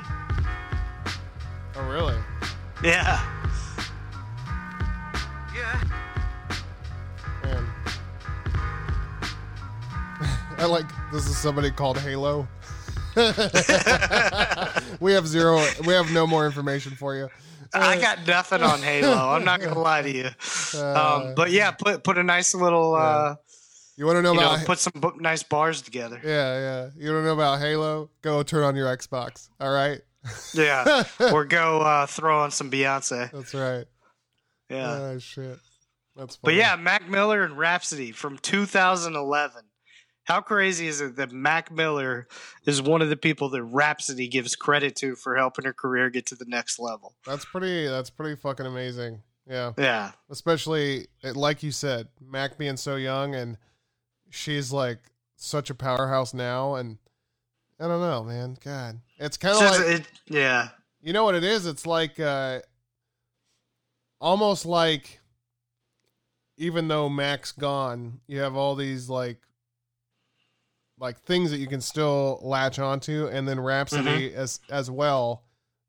Oh 1.76 1.90
really? 1.90 2.16
Yeah. 2.84 3.20
Yeah, 5.56 5.82
Man. 7.44 7.68
I 10.60 10.66
like 10.66 10.86
this 11.12 11.28
is 11.28 11.38
somebody 11.38 11.72
called 11.72 11.98
Halo. 11.98 12.48
we 15.00 15.14
have 15.14 15.26
zero 15.28 15.64
we 15.88 15.94
have 15.94 16.12
no 16.14 16.28
more 16.28 16.46
information 16.46 16.92
for 16.92 17.16
you. 17.16 17.30
I 17.82 18.00
got 18.00 18.26
nothing 18.28 18.62
on 18.62 18.80
Halo. 18.82 19.30
I'm 19.30 19.44
not 19.44 19.62
gonna 19.62 19.80
lie 19.80 20.02
to 20.02 20.12
you. 20.12 20.30
Um, 20.76 21.36
but 21.36 21.52
yeah, 21.52 21.72
put 21.72 22.04
put 22.04 22.18
a 22.18 22.24
nice 22.24 22.54
little. 22.54 22.96
Uh, 22.96 23.36
You 23.96 24.06
want 24.06 24.18
to 24.18 24.22
know 24.22 24.34
you 24.34 24.40
know, 24.42 24.54
about 24.56 24.66
put 24.66 24.80
some 24.80 24.94
nice 25.20 25.42
bars 25.44 25.82
together. 25.82 26.20
Yeah, 26.24 26.60
yeah. 26.60 26.90
You 26.98 27.12
don't 27.14 27.24
know 27.24 27.34
about 27.34 27.60
Halo? 27.60 28.10
Go 28.22 28.44
turn 28.44 28.64
on 28.64 28.76
your 28.76 28.88
Xbox. 28.96 29.50
All 29.60 29.72
right? 29.72 30.02
Yeah, 30.54 31.04
or 31.32 31.46
go 31.46 31.80
uh, 31.82 32.06
throw 32.08 32.40
on 32.40 32.52
some 32.52 32.70
Beyonce. 32.70 33.32
That's 33.32 33.54
right. 33.54 33.86
Yeah, 34.70 34.92
Oh 34.92 35.20
shit. 35.20 35.60
That's 36.16 36.38
but 36.38 36.54
yeah, 36.56 36.76
Mac 36.76 37.10
Miller 37.10 37.44
and 37.44 37.58
Rapsody 37.58 38.12
from 38.12 38.38
2011. 38.38 39.62
How 40.26 40.42
crazy 40.42 40.88
is 40.88 41.02
it 41.02 41.16
that 41.18 41.32
Mac 41.32 41.72
Miller 41.72 42.28
is 42.66 42.82
one 42.82 43.02
of 43.02 43.10
the 43.10 43.16
people 43.16 43.50
that 43.50 43.64
Rapsody 43.64 44.28
gives 44.28 44.56
credit 44.56 44.96
to 44.98 45.16
for 45.16 45.36
helping 45.36 45.66
her 45.66 45.74
career 45.74 46.10
get 46.10 46.26
to 46.28 46.36
the 46.36 46.46
next 46.46 46.80
level? 46.80 47.14
That's 47.26 47.46
pretty 47.46 47.88
that's 47.88 48.10
pretty 48.10 48.36
fucking 48.36 48.66
amazing. 48.66 49.22
Yeah. 49.48 49.74
Yeah, 49.78 50.12
Especially 50.30 51.08
it- 51.22 51.36
like 51.36 51.62
you 51.62 51.72
said, 51.72 52.08
Mac 52.20 52.58
being 52.58 52.78
so 52.78 52.96
young 52.96 53.36
and 53.36 53.58
she's 54.32 54.72
like 54.72 54.98
such 55.36 55.70
a 55.70 55.76
powerhouse 55.76 56.34
now 56.34 56.76
and 56.76 56.98
I 57.80 57.88
don't 57.88 58.02
know, 58.02 58.24
man. 58.24 58.58
God. 58.64 59.02
It's 59.20 59.38
kind 59.38 59.54
of 59.54 59.60
So 59.60 59.66
like 59.84 60.00
it, 60.00 60.08
yeah, 60.28 60.70
You 61.02 61.14
know 61.14 61.24
what 61.24 61.36
it 61.36 61.44
is? 61.44 61.68
It's 61.68 61.86
like 61.86 62.20
uh 62.20 62.62
almost 64.20 64.66
like 64.66 65.20
even 66.58 66.88
though 66.88 67.10
Mac's 67.10 67.52
gone, 67.52 68.22
you 68.28 68.40
have 68.40 68.56
all 68.56 68.76
these 68.76 69.10
like 69.10 69.40
like 71.00 71.20
things 71.20 71.52
that 71.52 71.58
you 71.58 71.68
can 71.68 71.82
still 71.82 72.40
latch 72.42 72.80
onto 72.80 73.28
and 73.28 73.48
then 73.48 73.60
Rapsody 73.60 74.30
Mm-hmm. 74.30 74.40
as 74.40 74.60
as 74.70 74.90
well. 74.90 75.44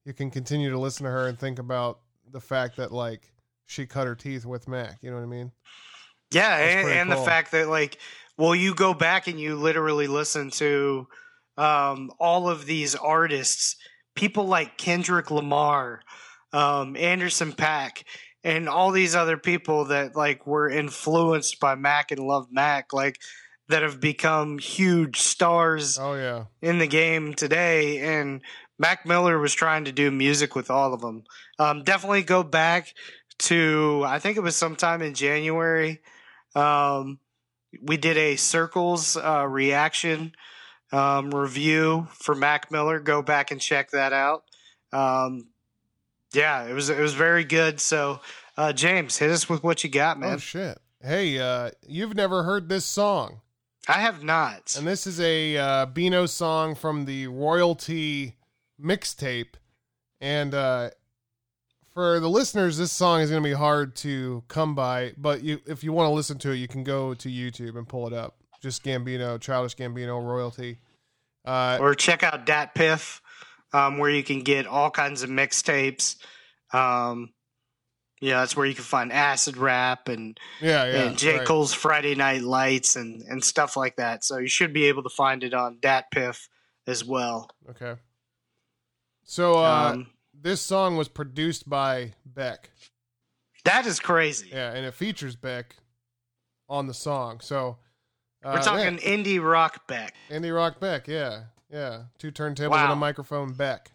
You 0.05 0.13
can 0.13 0.31
continue 0.31 0.71
to 0.71 0.79
listen 0.79 1.05
to 1.05 1.11
her 1.11 1.27
and 1.29 1.39
think 1.39 1.59
about 1.59 2.01
the 2.31 2.41
fact 2.41 2.77
that 2.77 2.93
like 2.93 3.33
she 3.67 3.87
cut 3.87 4.07
her 4.07 4.15
teeth 4.15 4.47
with 4.47 4.69
Mac, 4.69 4.99
you 5.03 5.11
know 5.11 5.17
what 5.17 5.23
I 5.23 5.27
mean? 5.27 5.53
yeah, 6.33 6.57
and, 6.57 6.89
and 6.89 7.11
the 7.11 7.17
fact 7.17 7.53
that 7.53 7.69
like, 7.69 7.99
well, 8.37 8.55
you 8.55 8.75
go 8.75 8.95
back 8.95 9.27
and 9.29 9.41
you 9.41 9.55
literally 9.57 10.07
listen 10.07 10.51
to 10.51 11.07
um, 11.57 12.11
all 12.21 12.49
of 12.49 12.67
these 12.67 12.95
artists, 12.95 13.77
people 14.15 14.47
like 14.47 14.77
Kendrick 14.77 15.31
Lamar, 15.31 16.03
um, 16.53 16.97
Anderson 16.97 17.53
.Paak, 17.53 18.03
and 18.45 18.69
all 18.69 18.91
these 18.91 19.15
other 19.15 19.37
people 19.37 19.87
that 19.87 20.15
like 20.17 20.47
were 20.47 20.69
influenced 20.69 21.59
by 21.61 21.75
Mac 21.75 22.11
and 22.11 22.21
love 22.21 22.49
Mac, 22.51 22.93
like 22.93 23.19
that 23.69 23.83
have 23.83 24.01
become 24.01 24.59
huge 24.59 25.21
stars 25.21 25.99
Oh 25.99 26.15
yeah. 26.15 26.45
in 26.63 26.79
the 26.79 26.87
game 26.87 27.35
today. 27.35 27.99
And 27.99 28.41
Mac 28.79 29.05
Miller 29.07 29.39
was 29.39 29.55
trying 29.55 29.85
to 29.87 29.93
do 29.93 30.11
music 30.11 30.55
with 30.55 30.71
all 30.71 30.95
of 30.95 31.01
them. 31.01 31.25
Um, 31.59 31.83
definitely 31.83 32.23
go 32.23 32.43
back 32.43 32.95
to 33.39 34.03
I 34.07 34.19
think 34.19 34.37
it 34.37 34.43
was 34.43 34.57
sometime 34.57 35.03
in 35.03 35.15
January. 35.15 36.01
Um, 36.55 37.19
we 37.83 37.97
did 37.97 38.17
a 38.17 38.37
Circles 38.37 39.17
uh, 39.17 39.47
reaction 39.49 40.33
um, 40.93 41.31
review 41.31 42.07
for 42.13 42.35
Mac 42.35 42.71
Miller. 42.71 43.01
Go 43.01 43.21
back 43.21 43.51
and 43.51 43.61
check 43.61 43.91
that 43.91 44.13
out. 44.13 44.45
Um, 44.93 45.49
yeah, 46.33 46.65
it 46.67 46.73
was 46.73 46.89
it 46.89 46.99
was 47.01 47.15
very 47.15 47.45
good. 47.45 47.81
So, 47.81 48.21
uh, 48.57 48.73
James, 48.73 49.17
hit 49.19 49.31
us 49.31 49.49
with 49.49 49.63
what 49.63 49.83
you 49.85 49.91
got, 49.91 50.19
man. 50.19 50.35
Oh 50.35 50.39
shit. 50.39 50.79
Hey, 51.03 51.39
uh 51.39 51.71
you've 51.87 52.15
never 52.15 52.43
heard 52.45 52.69
this 52.69 52.85
song. 52.85 53.41
I 53.88 54.00
have 54.00 54.23
not. 54.25 54.75
And 54.76 54.87
this 54.87 55.07
is 55.07 55.21
a 55.21 55.57
uh, 55.57 55.87
Beano 55.87 56.26
song 56.26 56.75
from 56.75 57.05
the 57.05 57.28
Royalty 57.28 58.37
mixtape. 58.83 59.55
And 60.21 60.55
uh, 60.55 60.90
for 61.93 62.19
the 62.19 62.28
listeners, 62.28 62.78
this 62.78 62.90
song 62.90 63.21
is 63.21 63.31
going 63.31 63.43
to 63.43 63.49
be 63.49 63.55
hard 63.55 63.95
to 63.97 64.43
come 64.49 64.75
by. 64.75 65.12
But 65.16 65.45
you, 65.45 65.61
if 65.66 65.85
you 65.85 65.93
want 65.93 66.09
to 66.09 66.14
listen 66.14 66.38
to 66.38 66.50
it, 66.50 66.57
you 66.57 66.66
can 66.69 66.83
go 66.83 67.14
to 67.14 67.28
YouTube 67.28 67.76
and 67.76 67.88
pull 67.88 68.07
it 68.07 68.12
up. 68.12 68.37
Just 68.61 68.83
Gambino, 68.83 69.40
Childish 69.40 69.76
Gambino 69.76 70.23
Royalty. 70.23 70.78
Uh, 71.45 71.78
or 71.81 71.95
check 71.95 72.25
out 72.25 72.45
DatPiff, 72.45 73.21
um, 73.73 73.99
where 73.99 74.11
you 74.11 74.25
can 74.25 74.40
get 74.40 74.66
all 74.66 74.90
kinds 74.90 75.23
of 75.23 75.31
mixtapes. 75.31 76.16
Um, 76.73 77.31
yeah, 78.21 78.41
that's 78.41 78.57
where 78.57 78.67
you 78.67 78.75
can 78.75 78.85
find 78.85 79.13
acid 79.13 79.57
rap 79.57 80.09
and, 80.09 80.39
yeah, 80.61 80.85
yeah. 80.85 81.03
and 81.03 81.19
J. 81.19 81.39
right. 81.39 81.47
Cole's 81.47 81.73
Friday 81.75 82.15
Night 82.15 82.43
Lights 82.43 82.97
and, 82.97 83.23
and 83.23 83.45
stuff 83.45 83.77
like 83.77 83.97
that. 83.97 84.25
So 84.25 84.39
you 84.39 84.49
should 84.49 84.73
be 84.73 84.87
able 84.87 85.03
to 85.03 85.09
find 85.11 85.45
it 85.45 85.53
on 85.55 85.79
DatPiff 85.79 86.49
as 86.87 87.05
well. 87.05 87.51
Okay. 87.71 87.95
So 89.25 89.59
uh, 89.59 89.93
Um, 89.93 90.07
this 90.33 90.61
song 90.61 90.97
was 90.97 91.09
produced 91.09 91.69
by 91.69 92.15
Beck. 92.25 92.71
that 93.65 93.87
is 93.87 93.99
crazy. 94.01 94.51
Yeah, 94.53 94.73
and 94.73 94.87
it 94.87 94.95
features 94.95 95.37
Beck 95.37 95.77
on 96.69 96.87
the 96.87 96.95
song. 96.95 97.41
So 97.41 97.79
uh, 98.45 98.53
We're 98.55 98.63
talking 98.63 98.99
indie 98.99 99.43
rock 99.43 99.87
Beck. 99.89 100.15
Indie 100.31 100.55
Rock 100.55 100.79
Beck, 100.79 101.09
yeah, 101.09 101.45
yeah. 101.71 102.03
Two 102.19 102.31
turntables 102.31 102.77
and 102.77 102.93
a 102.93 102.97
microphone 102.97 103.53
Beck. 103.53 103.91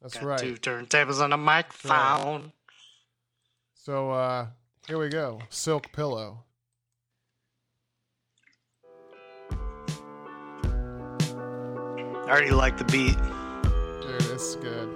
That's 0.00 0.14
Got 0.14 0.24
right. 0.24 0.38
two 0.40 0.54
turntables 0.54 1.22
and 1.22 1.32
a 1.32 1.36
microphone. 1.36 2.52
So 3.84 4.12
uh 4.12 4.46
here 4.86 4.96
we 4.96 5.08
go. 5.08 5.40
Silk 5.48 5.90
Pillow. 5.90 6.44
I 12.14 12.28
already 12.28 12.52
like 12.52 12.78
the 12.78 12.84
beat. 12.84 13.16
Dude, 14.00 14.30
it's 14.30 14.54
good. 14.54 14.88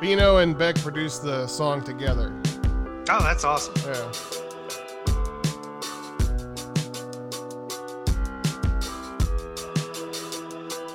Bino 0.00 0.38
and 0.38 0.58
Beck 0.58 0.74
produced 0.80 1.22
the 1.22 1.46
song 1.46 1.84
together. 1.84 2.34
Oh, 3.08 3.22
that's 3.22 3.44
awesome. 3.44 3.74
Yeah. 3.86 4.47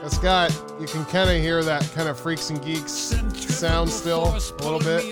It's 0.05 0.17
got 0.17 0.51
you 0.81 0.85
can 0.85 1.05
kind 1.05 1.29
of 1.29 1.37
hear 1.37 1.63
that 1.63 1.89
kind 1.95 2.09
of 2.09 2.19
freaks 2.19 2.49
and 2.49 2.61
geeks 2.61 2.91
sound 2.91 3.89
still 3.89 4.25
a 4.25 4.63
little 4.63 4.79
bit. 4.79 5.05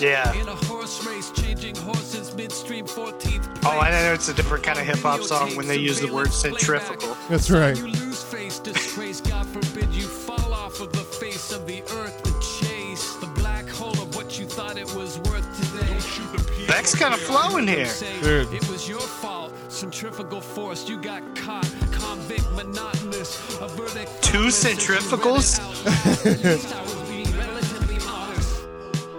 Yeah. 0.00 0.32
In 0.32 0.48
a 0.48 0.54
horse 0.54 1.06
race, 1.06 1.30
changing 1.32 1.76
horses 1.76 2.34
midstream 2.34 2.86
14th 2.86 3.46
Oh, 3.64 3.78
I 3.78 3.90
know 3.90 4.14
it's 4.14 4.28
a 4.28 4.34
different 4.34 4.64
kind 4.64 4.78
of 4.78 4.86
hip 4.86 4.98
hop 4.98 5.20
song 5.20 5.54
when 5.54 5.66
they 5.66 5.76
use 5.76 6.00
the 6.00 6.10
word 6.10 6.32
centrifugal. 6.32 7.14
That's 7.28 7.50
right. 7.50 7.76
You 7.76 7.88
lose 7.88 8.22
face, 8.22 8.58
disgrace, 8.58 9.20
God 9.20 9.46
forbid 9.46 9.92
you 9.92 10.04
fall 10.04 10.54
off 10.54 10.80
of 10.80 10.92
the 10.92 10.98
face 11.00 11.52
of 11.52 11.66
the 11.66 11.82
earth 11.82 12.22
to 12.22 12.66
chase 12.66 13.16
the 13.16 13.26
black 13.26 13.68
hole 13.68 14.00
of 14.00 14.16
what 14.16 14.38
you 14.38 14.46
thought 14.46 14.78
it 14.78 14.90
was 14.94 15.18
worth 15.18 15.46
today. 15.60 16.66
Beck's 16.66 16.94
kinda 16.94 17.18
flowing 17.18 17.68
here. 17.68 17.92
Dude. 18.22 18.52
It 18.52 18.66
was 18.70 18.88
your 18.88 19.00
fault. 19.00 19.52
Centrifugal 19.68 20.40
force, 20.40 20.88
you 20.88 20.98
got 21.00 21.22
caught. 21.36 21.70
Convict, 22.26 22.50
monotonous. 22.52 23.60
A 23.60 23.68
verdict. 23.68 24.10
Two 24.22 24.50
flawless 24.50 24.56
centrifugals? 24.56 25.58
read 26.24 26.40
it 26.40 26.44
out. 26.44 26.44
At 26.44 26.44
least 26.44 26.74
I 26.74 26.82
was 26.82 26.94
being 27.08 27.38
relatively 27.38 27.96
honest. 28.08 28.66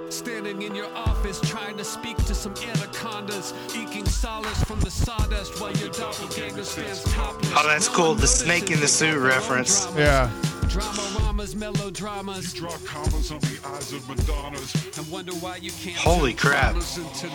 Standing 0.10 0.62
in 0.62 0.76
your 0.76 0.94
office 0.94 1.40
trying 1.42 1.78
to 1.78 1.86
speak 1.86 2.18
to 2.26 2.36
some 2.36 2.54
anacondas, 2.58 3.54
eking 3.74 4.06
solace 4.06 4.62
from 4.66 4.80
the 4.82 4.92
sawdust 4.92 5.62
while 5.62 5.72
your 5.74 5.90
doppelganger 5.90 6.64
stands 6.64 7.04
topless. 7.14 7.54
Oh, 7.56 7.66
that's 7.68 7.88
cool, 7.88 8.14
the 8.14 8.28
snake 8.28 8.72
in 8.72 8.80
the 8.82 8.88
suit 8.88 9.18
reference. 9.20 9.88
Yeah. 9.96 10.30
Drama-ramas, 10.68 11.56
melodramas. 11.56 12.54
Draw 12.54 12.72
commas 12.86 13.32
on 13.32 13.40
the 13.40 13.60
eyes 13.68 13.94
of 13.94 14.06
Madonnas. 14.10 14.98
And 14.98 15.10
wonder 15.10 15.32
why 15.36 15.58
you 15.58 15.72
can't 15.72 15.96
Holy 15.96 16.34
crap. 16.34 16.72
dramas 16.74 16.98
into. 16.98 17.28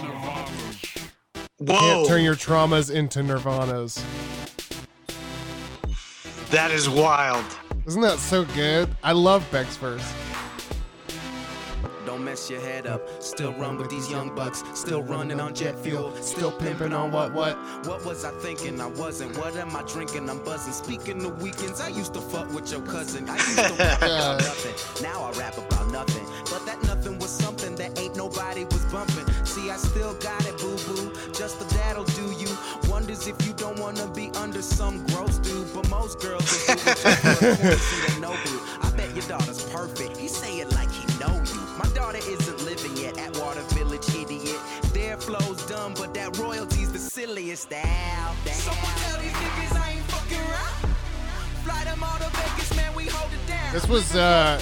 Can't 1.67 2.07
turn 2.07 2.23
your 2.23 2.35
traumas 2.35 2.91
into 2.95 3.21
nirvanas. 3.21 4.03
That 6.53 6.71
is 6.71 6.89
wild. 6.89 7.45
Isn't 7.87 8.03
that 8.03 8.19
so 8.19 8.45
good? 8.45 8.95
I 9.03 9.13
love 9.13 9.47
Beck's 9.51 9.77
verse. 9.77 10.15
Don't 12.05 12.25
mess 12.25 12.51
your 12.51 12.61
head 12.61 12.87
up. 12.87 13.01
Still 13.23 13.55
run 13.55 13.79
with 13.79 13.89
these 13.89 14.11
young 14.11 14.35
bucks. 14.35 14.63
Still 14.75 15.03
running 15.03 15.41
on 15.41 15.55
jet 15.55 15.79
fuel. 15.79 16.15
Still 16.17 16.53
pimping 16.53 16.93
on 16.93 17.11
what 17.11 17.33
what? 17.33 17.57
What 17.87 18.05
was 18.05 18.25
I 18.25 18.33
thinking? 18.33 18.81
I 18.83 18.89
wasn't. 18.89 19.37
What 19.39 19.57
am 19.57 19.75
I 19.75 19.83
drinking? 19.83 20.29
I'm 20.29 20.45
buzzing. 20.45 20.75
Speaking 20.75 21.25
of 21.25 21.41
weekends, 21.41 21.81
I 21.81 21.89
used 21.89 22.13
to 22.15 22.21
fuck 22.21 22.53
with 22.53 22.71
your 22.71 22.83
cousin. 22.83 23.29
I 23.31 23.37
used 23.37 23.57
to 23.57 23.75
rap 23.79 23.99
about 24.03 24.41
nothing. 24.43 25.03
Now 25.03 25.23
I 25.23 25.31
rap 25.39 25.57
about 25.57 25.91
nothing. 25.91 26.27
But 26.51 26.67
that 26.67 26.83
nothing 26.83 27.19
was 27.19 27.31
something 27.31 27.72
If 33.27 33.47
you 33.47 33.53
don't 33.53 33.79
wanna 33.79 34.09
be 34.09 34.31
under 34.35 34.63
some 34.63 35.07
gross 35.07 35.39
dude. 35.39 35.73
But 35.73 35.89
most 35.89 36.19
girls. 36.21 36.65
I 36.69 36.75
bet 38.97 39.15
your 39.15 39.25
daughter's 39.29 39.63
perfect. 39.71 40.17
He 40.17 40.27
say 40.27 40.59
it 40.59 40.73
like 40.73 40.91
he 40.91 41.07
know 41.21 41.35
you. 41.35 41.61
My 41.79 41.89
daughter 41.95 42.19
isn't 42.19 42.65
living 42.65 42.97
yet 42.97 43.19
at 43.19 43.37
Water 43.39 43.63
Village, 43.75 44.09
idiot. 44.15 44.59
Their 44.93 45.17
flow's 45.17 45.65
dumb, 45.67 45.95
but 45.95 46.13
that 46.15 46.37
royalty's 46.39 46.93
the 46.93 46.99
silliest. 46.99 47.73
Ow. 47.73 48.35
Someone 48.47 48.93
tell 49.05 49.21
these 49.21 49.33
niggas 49.33 49.77
I 49.81 49.93
ain't 49.93 50.09
This 53.73 53.89
was 53.89 54.15
uh, 54.15 54.61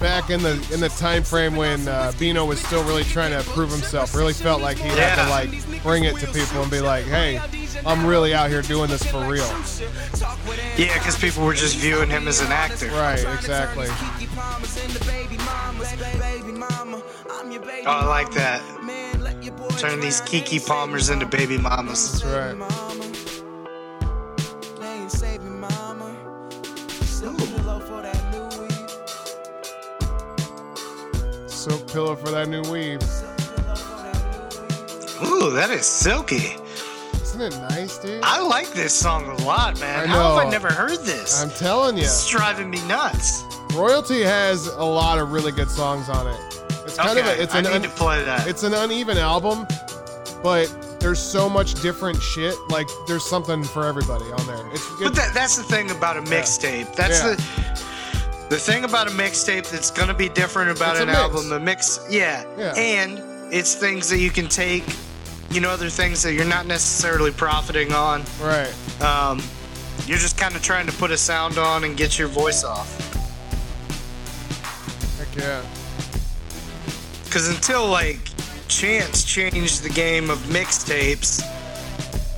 back 0.00 0.30
in 0.30 0.42
the 0.42 0.52
in 0.72 0.80
the 0.80 0.88
time 0.88 1.22
frame 1.22 1.54
when 1.54 1.86
uh, 1.86 2.12
Bino 2.18 2.44
was 2.44 2.60
still 2.60 2.82
really 2.84 3.04
trying 3.04 3.30
to 3.30 3.48
prove 3.50 3.70
himself. 3.70 4.14
Really 4.14 4.32
felt 4.32 4.60
like 4.60 4.76
he 4.76 4.88
had 4.88 5.22
to 5.22 5.30
like 5.30 5.82
bring 5.82 6.04
it 6.04 6.16
to 6.16 6.26
people 6.26 6.62
and 6.62 6.70
be 6.70 6.80
like, 6.80 7.04
"Hey, 7.04 7.40
I'm 7.86 8.04
really 8.04 8.34
out 8.34 8.50
here 8.50 8.62
doing 8.62 8.90
this 8.90 9.04
for 9.04 9.24
real." 9.24 9.46
Yeah, 10.76 10.94
because 10.98 11.16
people 11.16 11.44
were 11.44 11.54
just 11.54 11.76
viewing 11.76 12.10
him 12.10 12.26
as 12.26 12.40
an 12.40 12.50
actor. 12.50 12.88
Right, 12.88 13.20
exactly. 13.34 13.86
Oh, 17.84 17.90
I 17.90 18.04
like 18.06 18.32
that. 18.32 18.62
Turn 19.78 20.00
these 20.00 20.20
Kiki 20.22 20.58
Palmers 20.58 21.08
into 21.10 21.26
baby 21.26 21.58
mamas. 21.58 22.20
That's 22.20 22.56
right. 22.56 22.91
Pillow 31.92 32.16
for 32.16 32.30
that 32.30 32.48
new 32.48 32.62
weave. 32.62 33.00
Ooh, 35.24 35.50
that 35.52 35.70
is 35.70 35.86
silky. 35.86 36.56
Isn't 37.22 37.40
it 37.40 37.56
nice, 37.70 37.98
dude? 37.98 38.20
I 38.24 38.40
like 38.40 38.70
this 38.72 38.92
song 38.92 39.26
a 39.28 39.36
lot, 39.44 39.78
man. 39.80 40.04
I 40.04 40.06
How 40.06 40.36
have. 40.36 40.46
I 40.46 40.50
never 40.50 40.68
heard 40.68 40.98
this? 41.00 41.42
I'm 41.42 41.50
telling 41.50 41.96
you, 41.96 42.02
It's 42.04 42.28
driving 42.28 42.70
me 42.70 42.80
nuts. 42.86 43.44
Royalty 43.74 44.22
has 44.22 44.66
a 44.66 44.84
lot 44.84 45.18
of 45.18 45.32
really 45.32 45.52
good 45.52 45.70
songs 45.70 46.08
on 46.08 46.26
it. 46.26 46.36
It's 46.84 46.96
kind 46.96 47.16
okay, 47.18 47.20
of 47.20 47.38
a, 47.38 47.42
it's 47.42 47.54
I 47.54 47.58
an 47.58 47.64
need 47.64 47.72
un- 47.74 47.82
to 47.82 47.88
play 47.90 48.22
that. 48.24 48.46
it's 48.46 48.64
an 48.64 48.74
uneven 48.74 49.16
album, 49.16 49.66
but 50.42 50.66
there's 51.00 51.20
so 51.20 51.48
much 51.48 51.80
different 51.80 52.20
shit. 52.20 52.54
Like 52.68 52.88
there's 53.06 53.24
something 53.24 53.62
for 53.64 53.86
everybody 53.86 54.26
on 54.32 54.46
there. 54.46 54.68
It's 54.72 54.86
but 55.00 55.14
that, 55.14 55.32
that's 55.32 55.56
the 55.56 55.62
thing 55.62 55.90
about 55.90 56.16
a 56.18 56.22
mixtape. 56.22 56.94
That's 56.96 57.22
Yeah. 57.22 57.30
the 57.36 57.71
the 58.52 58.58
thing 58.58 58.84
about 58.84 59.06
a 59.06 59.10
mixtape 59.10 59.70
that's 59.70 59.90
gonna 59.90 60.12
be 60.12 60.28
different 60.28 60.76
about 60.76 60.98
a 60.98 61.02
an 61.02 61.06
mix. 61.06 61.18
album. 61.18 61.48
The 61.48 61.58
mix, 61.58 62.06
yeah. 62.10 62.44
Yeah. 62.58 62.74
and 62.76 63.18
it's 63.50 63.74
things 63.74 64.10
that 64.10 64.18
you 64.18 64.28
can 64.28 64.46
take. 64.46 64.84
You 65.50 65.62
know, 65.62 65.70
other 65.70 65.88
things 65.88 66.22
that 66.22 66.34
you're 66.34 66.44
not 66.44 66.66
necessarily 66.66 67.30
profiting 67.30 67.92
on. 67.94 68.24
right. 68.42 68.72
Um, 69.00 69.40
you're 70.06 70.18
just 70.18 70.38
kind 70.38 70.54
of 70.54 70.62
trying 70.62 70.86
to 70.86 70.92
put 70.92 71.10
a 71.10 71.16
sound 71.16 71.56
on 71.56 71.84
and 71.84 71.96
get 71.96 72.18
your 72.18 72.28
voice 72.28 72.62
off. 72.62 72.90
Heck 75.18 75.34
yeah. 75.34 75.62
Because 77.24 77.48
until 77.48 77.86
like 77.88 78.18
Chance 78.68 79.24
changed 79.24 79.82
the 79.82 79.90
game 79.90 80.28
of 80.28 80.38
mixtapes, 80.40 81.42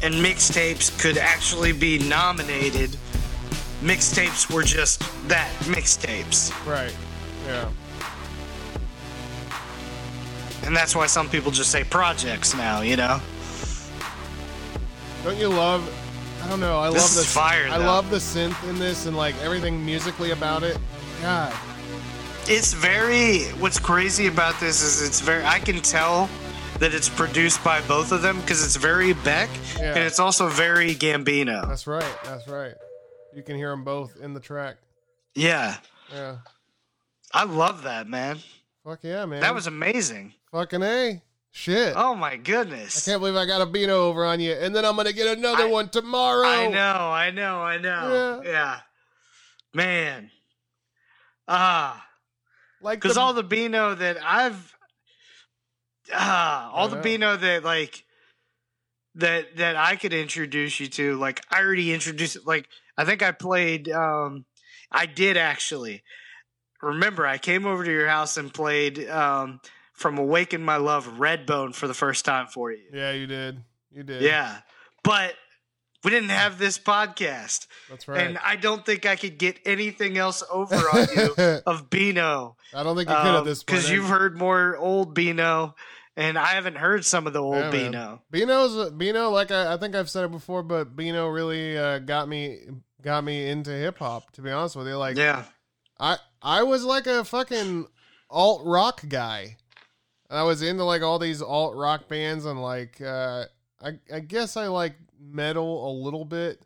and 0.03 0.15
mixtapes 0.15 0.97
could 1.01 1.19
actually 1.19 1.73
be 1.73 1.99
nominated, 1.99 2.97
mixtapes 3.85 4.51
were 4.53 4.63
just 4.63 5.01
that 5.29 5.51
mixtapes. 5.65 6.51
Right. 6.67 6.95
Yeah. 7.47 7.69
And 10.65 10.75
that's 10.75 10.97
why 10.97 11.07
some 11.07 11.29
people 11.29 11.51
just 11.53 11.71
say 11.71 11.85
projects 11.85 12.55
now, 12.55 12.81
you 12.81 12.97
know? 12.97 13.21
Don't 15.23 15.37
you 15.37 15.49
love? 15.49 15.83
I 16.43 16.49
don't 16.49 16.61
know. 16.61 16.79
I 16.79 16.91
This 16.91 17.17
love 17.17 17.25
the 17.25 17.31
fire, 17.31 17.69
I 17.71 17.79
though. 17.79 17.85
love 17.87 18.11
the 18.11 18.17
synth 18.17 18.69
in 18.69 18.79
this 18.79 19.07
and 19.07 19.17
like 19.17 19.35
everything 19.43 19.85
musically 19.85 20.31
about 20.31 20.63
it. 20.63 20.79
God. 21.21 21.53
It's 22.47 22.73
very, 22.75 23.45
what's 23.61 23.79
crazy 23.79 24.27
about 24.27 24.59
this 24.61 24.83
is 24.83 25.07
it's 25.07 25.21
very, 25.21 25.45
I 25.45 25.59
can 25.59 25.81
tell 25.81 26.29
that 26.79 26.93
it's 26.95 27.09
produced 27.09 27.63
by 27.65 27.81
both 27.83 28.13
of 28.13 28.21
them 28.23 28.41
because 28.41 28.65
it's 28.65 28.77
very 28.77 29.13
Beck 29.15 29.49
Yeah. 29.79 29.95
and 29.95 29.99
it's 30.05 30.19
also 30.19 30.49
very 30.49 30.95
Gambino. 30.95 31.67
That's 31.69 31.87
right. 31.87 32.05
That's 32.25 32.47
right. 32.49 32.75
You 33.35 33.43
can 33.43 33.57
hear 33.57 33.71
them 33.71 33.85
both 33.85 34.17
in 34.21 34.33
the 34.33 34.41
track. 34.41 34.77
Yeah. 35.35 35.77
Yeah. 36.13 36.37
I 37.33 37.45
love 37.45 37.83
that, 37.83 38.07
man. 38.07 38.39
Fuck 38.85 39.01
yeah, 39.03 39.27
man. 39.27 39.41
That 39.41 39.55
was 39.55 39.67
amazing. 39.67 40.35
fucking 40.53 40.83
a. 40.83 41.21
Shit. 41.51 41.95
Oh 41.97 42.15
my 42.17 42.37
goodness. 42.37 43.07
I 43.07 43.13
can't 43.13 43.21
believe 43.21 43.37
I 43.37 43.47
got 43.47 43.61
a 43.61 43.67
Beano 43.67 44.09
over 44.09 44.25
on 44.25 44.41
you, 44.41 44.53
and 44.53 44.75
then 44.75 44.85
I'm 44.85 44.97
gonna 44.97 45.13
get 45.13 45.37
another 45.39 45.65
I- 45.65 45.71
one 45.71 45.89
tomorrow. 45.89 46.47
I 46.47 46.67
know, 46.69 46.77
I 46.79 47.31
know, 47.31 47.61
I 47.61 47.79
know. 47.79 48.43
Yeah. 48.45 48.51
Yeah. 48.51 48.81
Man. 49.73 50.31
Ah. 51.47 52.05
Like 52.83 53.01
Because 53.01 53.17
all 53.17 53.33
the 53.33 53.43
Beano 53.45 53.95
that 53.95 54.19
I've 54.23 54.77
ah, 56.13 56.71
all 56.73 56.87
I 56.87 56.91
the. 56.91 56.97
Beano 56.97 57.37
that 57.37 57.65
like 57.65 58.05
that 59.15 59.57
that 59.57 59.77
I 59.77 59.97
could 59.97 60.13
introduce 60.13 60.81
you 60.81 60.89
to, 60.89 61.17
like 61.17 61.41
I 61.51 61.61
already 61.61 61.95
introduced 61.95 62.45
like 62.47 62.69
I 62.97 63.05
think 63.05 63.23
I 63.23 63.33
played 63.33 63.89
um 63.89 64.45
I 64.91 65.07
did 65.07 65.37
actually. 65.37 66.03
Remember, 66.83 67.27
I 67.27 67.39
came 67.39 67.67
over 67.67 67.85
to 67.85 67.91
your 67.91 68.09
house 68.09 68.37
and 68.37 68.53
played 68.53 69.09
um 69.09 69.61
from 69.93 70.19
Awaken 70.19 70.63
My 70.63 70.77
Love 70.77 71.07
Redbone 71.19 71.75
for 71.75 71.87
the 71.87 71.95
first 71.95 72.25
time 72.25 72.47
for 72.49 72.73
you. 72.73 72.83
Yeah, 72.93 73.13
you 73.13 73.27
did. 73.27 73.63
You 73.93 74.03
did. 74.03 74.23
Yeah. 74.23 74.59
But 75.03 75.35
we 76.03 76.11
didn't 76.11 76.31
have 76.31 76.59
this 76.59 76.79
podcast. 76.79 77.67
That's 77.89 78.07
right. 78.07 78.21
And 78.21 78.39
I 78.39 78.57
don't 78.57 78.85
think 78.85 79.07
I 79.07 79.17
could 79.17 79.39
get 79.39 79.59
anything 79.65 80.19
else 80.19 80.43
over 80.51 80.75
on 80.77 81.07
you 81.17 81.61
of 81.67 81.89
Beano. 81.89 82.57
I 82.75 82.83
don't 82.83 82.97
think 82.97 83.09
you 83.09 83.15
could 83.15 83.39
at 83.39 83.45
this 83.45 83.63
point. 83.63 83.67
Because 83.67 83.91
you've 83.91 84.09
heard 84.09 84.37
more 84.37 84.77
old 84.77 85.15
Beano, 85.15 85.75
and 86.17 86.39
I 86.39 86.47
haven't 86.47 86.77
heard 86.77 87.05
some 87.05 87.27
of 87.27 87.33
the 87.33 87.41
old 87.43 87.57
Yeah, 87.57 87.63
man. 87.63 87.71
Beano. 87.71 88.23
Beano's 88.31 88.91
Beano, 88.93 89.31
like 89.31 89.51
I, 89.51 89.75
I 89.75 89.77
think 89.77 89.95
I've 89.95 90.11
said 90.11 90.25
it 90.25 90.31
before, 90.31 90.63
but 90.63 90.95
Beano 90.97 91.29
really 91.29 91.77
uh, 91.77 91.99
got 91.99 92.29
me 92.29 92.61
got 93.03 93.25
me 93.25 93.49
into 93.49 93.71
hip 93.71 93.99
hop. 93.99 94.31
To 94.33 94.43
be 94.43 94.51
honest 94.51 94.77
with 94.77 94.87
you, 94.87 94.97
like 94.97 95.17
Yeah. 95.17 95.45
I 95.99 96.19
I 96.43 96.63
was 96.63 96.85
like 96.85 97.07
a 97.07 97.25
fucking 97.25 97.87
alt 98.31 98.63
rock 98.65 99.03
guy. 99.09 99.57
I 100.31 100.43
was 100.43 100.63
into 100.63 100.85
like 100.85 101.03
all 101.03 101.19
these 101.19 101.43
alt 101.43 101.77
rock 101.77 102.09
bands 102.09 102.45
and 102.45 102.61
like 102.63 103.01
uh 103.01 103.45
I 103.83 103.99
I 104.13 104.21
guess 104.21 104.57
I 104.57 104.69
like 104.69 104.97
metal 105.21 105.91
a 105.91 105.93
little 106.03 106.25
bit. 106.25 106.63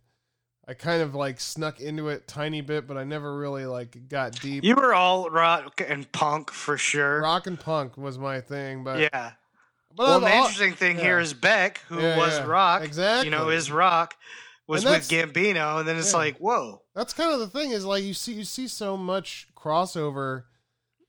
I 0.66 0.74
kind 0.74 1.00
of 1.00 1.14
like 1.14 1.40
snuck 1.40 1.80
into 1.80 2.08
it 2.08 2.28
tiny 2.28 2.60
bit, 2.60 2.86
but 2.86 2.98
I 2.98 3.04
never 3.04 3.38
really 3.38 3.64
like 3.64 4.06
got 4.08 4.38
deep. 4.38 4.64
You 4.64 4.76
were 4.76 4.92
all 4.94 5.30
rock 5.30 5.80
and 5.86 6.10
punk 6.12 6.50
for 6.50 6.76
sure. 6.76 7.22
rock 7.22 7.46
and 7.46 7.58
punk 7.58 7.96
was 7.96 8.18
my 8.18 8.42
thing, 8.42 8.84
but 8.84 9.00
yeah. 9.00 9.32
But 9.98 10.04
Well, 10.06 10.20
the 10.20 10.34
interesting 10.34 10.72
thing 10.74 10.96
yeah. 10.96 11.02
here 11.04 11.18
is 11.18 11.34
Beck, 11.34 11.78
who 11.88 12.00
Yeah, 12.00 12.16
was 12.16 12.38
yeah. 12.38 12.46
rock. 12.46 12.82
Exactly. 12.84 13.26
You 13.26 13.30
know, 13.36 13.50
is 13.50 13.70
rock 13.70 14.14
was 14.66 14.84
with 14.84 15.08
Gambino, 15.08 15.80
and 15.80 15.88
then 15.88 15.96
it's 15.98 16.14
like, 16.14 16.38
whoa. 16.38 16.82
that's 16.94 17.12
kind 17.12 17.32
of 17.32 17.40
the 17.40 17.48
thing 17.48 17.72
is 17.72 17.84
like 17.84 18.04
you 18.04 18.14
see 18.14 18.32
you 18.34 18.44
see 18.44 18.68
so 18.68 18.96
much 18.96 19.48
crossover 19.56 20.44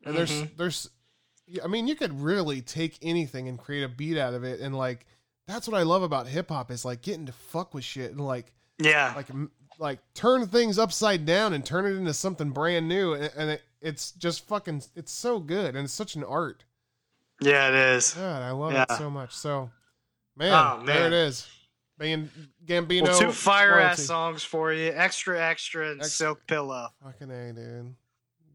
and 0.06 0.16
there's 0.18 0.32
Mhm. 0.32 0.58
there's 0.58 0.90
i 1.64 1.68
mean 1.68 1.88
you 1.88 1.96
could 1.96 2.20
really 2.22 2.62
take 2.62 2.98
anything 3.02 3.48
and 3.48 3.58
create 3.60 3.84
a 3.84 3.90
beat 3.90 4.18
out 4.18 4.34
of 4.34 4.44
it 4.44 4.60
and 4.60 4.76
like 4.78 5.06
that's 5.48 5.68
what 5.68 5.78
i 5.78 5.84
love 5.84 6.04
about 6.04 6.28
hip-hop 6.28 6.70
is 6.72 6.86
like 6.86 7.02
getting 7.02 7.26
to 7.26 7.32
fuck 7.32 7.74
with 7.74 7.84
shit 7.84 8.12
and 8.12 8.22
like 8.22 8.54
Yeah. 8.80 9.14
like 9.16 9.28
like 9.80 10.00
turn 10.14 10.46
things 10.48 10.78
upside 10.80 11.26
down 11.26 11.54
and 11.54 11.66
turn 11.66 11.86
it 11.86 11.98
into 11.98 12.14
something 12.14 12.52
brand 12.52 12.88
new 12.88 13.14
and, 13.14 13.32
and 13.36 13.50
it, 13.52 13.64
it's 13.82 14.12
just 14.12 14.48
fucking 14.48 14.84
it's 14.96 15.12
so 15.12 15.40
good 15.40 15.76
and 15.76 15.86
it's 15.86 15.94
such 15.94 16.16
an 16.16 16.24
art 16.24 16.64
yeah, 17.42 17.70
it 17.70 17.76
is. 17.96 18.14
god 18.14 18.42
i 18.42 18.52
love 18.52 18.74
Yeah. 18.74 18.84
it 18.90 18.92
so 18.98 19.10
much 19.10 19.32
so 19.34 19.70
man, 20.36 20.52
Oh, 20.54 20.84
there 20.86 21.08
it 21.08 21.14
is. 21.14 21.48
man. 22.00 22.30
being 22.30 22.30
gambino 22.66 23.04
Well, 23.04 23.20
two 23.20 23.32
fire 23.32 23.80
ass 23.80 24.02
songs 24.04 24.44
for 24.44 24.72
you. 24.74 24.92
Extra, 24.96 25.40
extra, 25.42 25.92
and 25.92 26.00
Ex- 26.02 26.14
Silk 26.14 26.40
Pillow. 26.48 26.88
Fucking 27.04 27.30
A, 27.32 27.52
dude. 27.54 27.94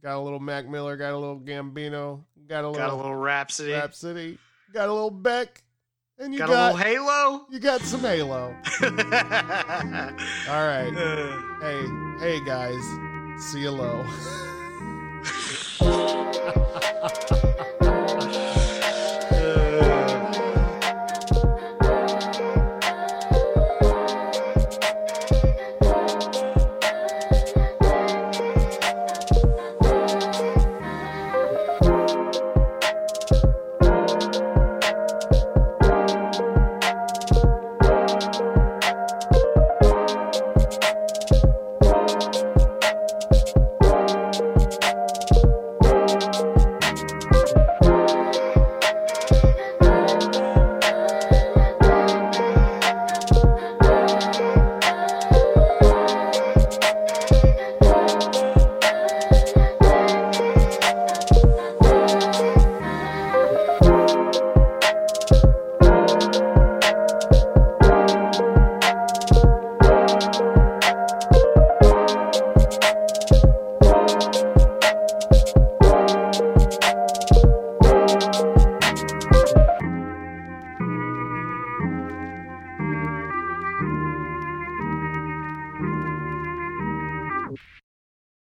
Got 0.02 0.16
a 0.16 0.20
little 0.20 0.38
Mac 0.40 0.66
Miller, 0.68 0.96
got 0.96 1.12
a 1.12 1.18
little 1.18 1.40
Gambino, 1.40 2.22
got 2.46 2.60
a 2.60 2.62
Got 2.62 2.64
a 2.64 2.68
little, 2.70 2.96
little 2.98 3.14
Rapsody. 3.16 3.72
Rapsody, 3.72 4.38
got 4.72 4.88
a 4.88 4.92
little 4.92 5.10
Beck, 5.10 5.62
and 6.18 6.32
you 6.32 6.38
got, 6.38 6.48
got, 6.48 6.72
a 6.72 6.74
little 6.74 6.92
Halo. 7.06 7.46
you 7.50 7.58
got 7.58 7.80
some 7.82 8.00
Halo. 8.00 8.54
All 8.82 10.66
right. 10.66 10.92
Uh, 10.96 11.40
Hey, 11.60 11.86
hey 12.20 12.44
guys. 12.44 12.82
See 13.50 13.60
you 13.62 13.70
low. 13.70 14.04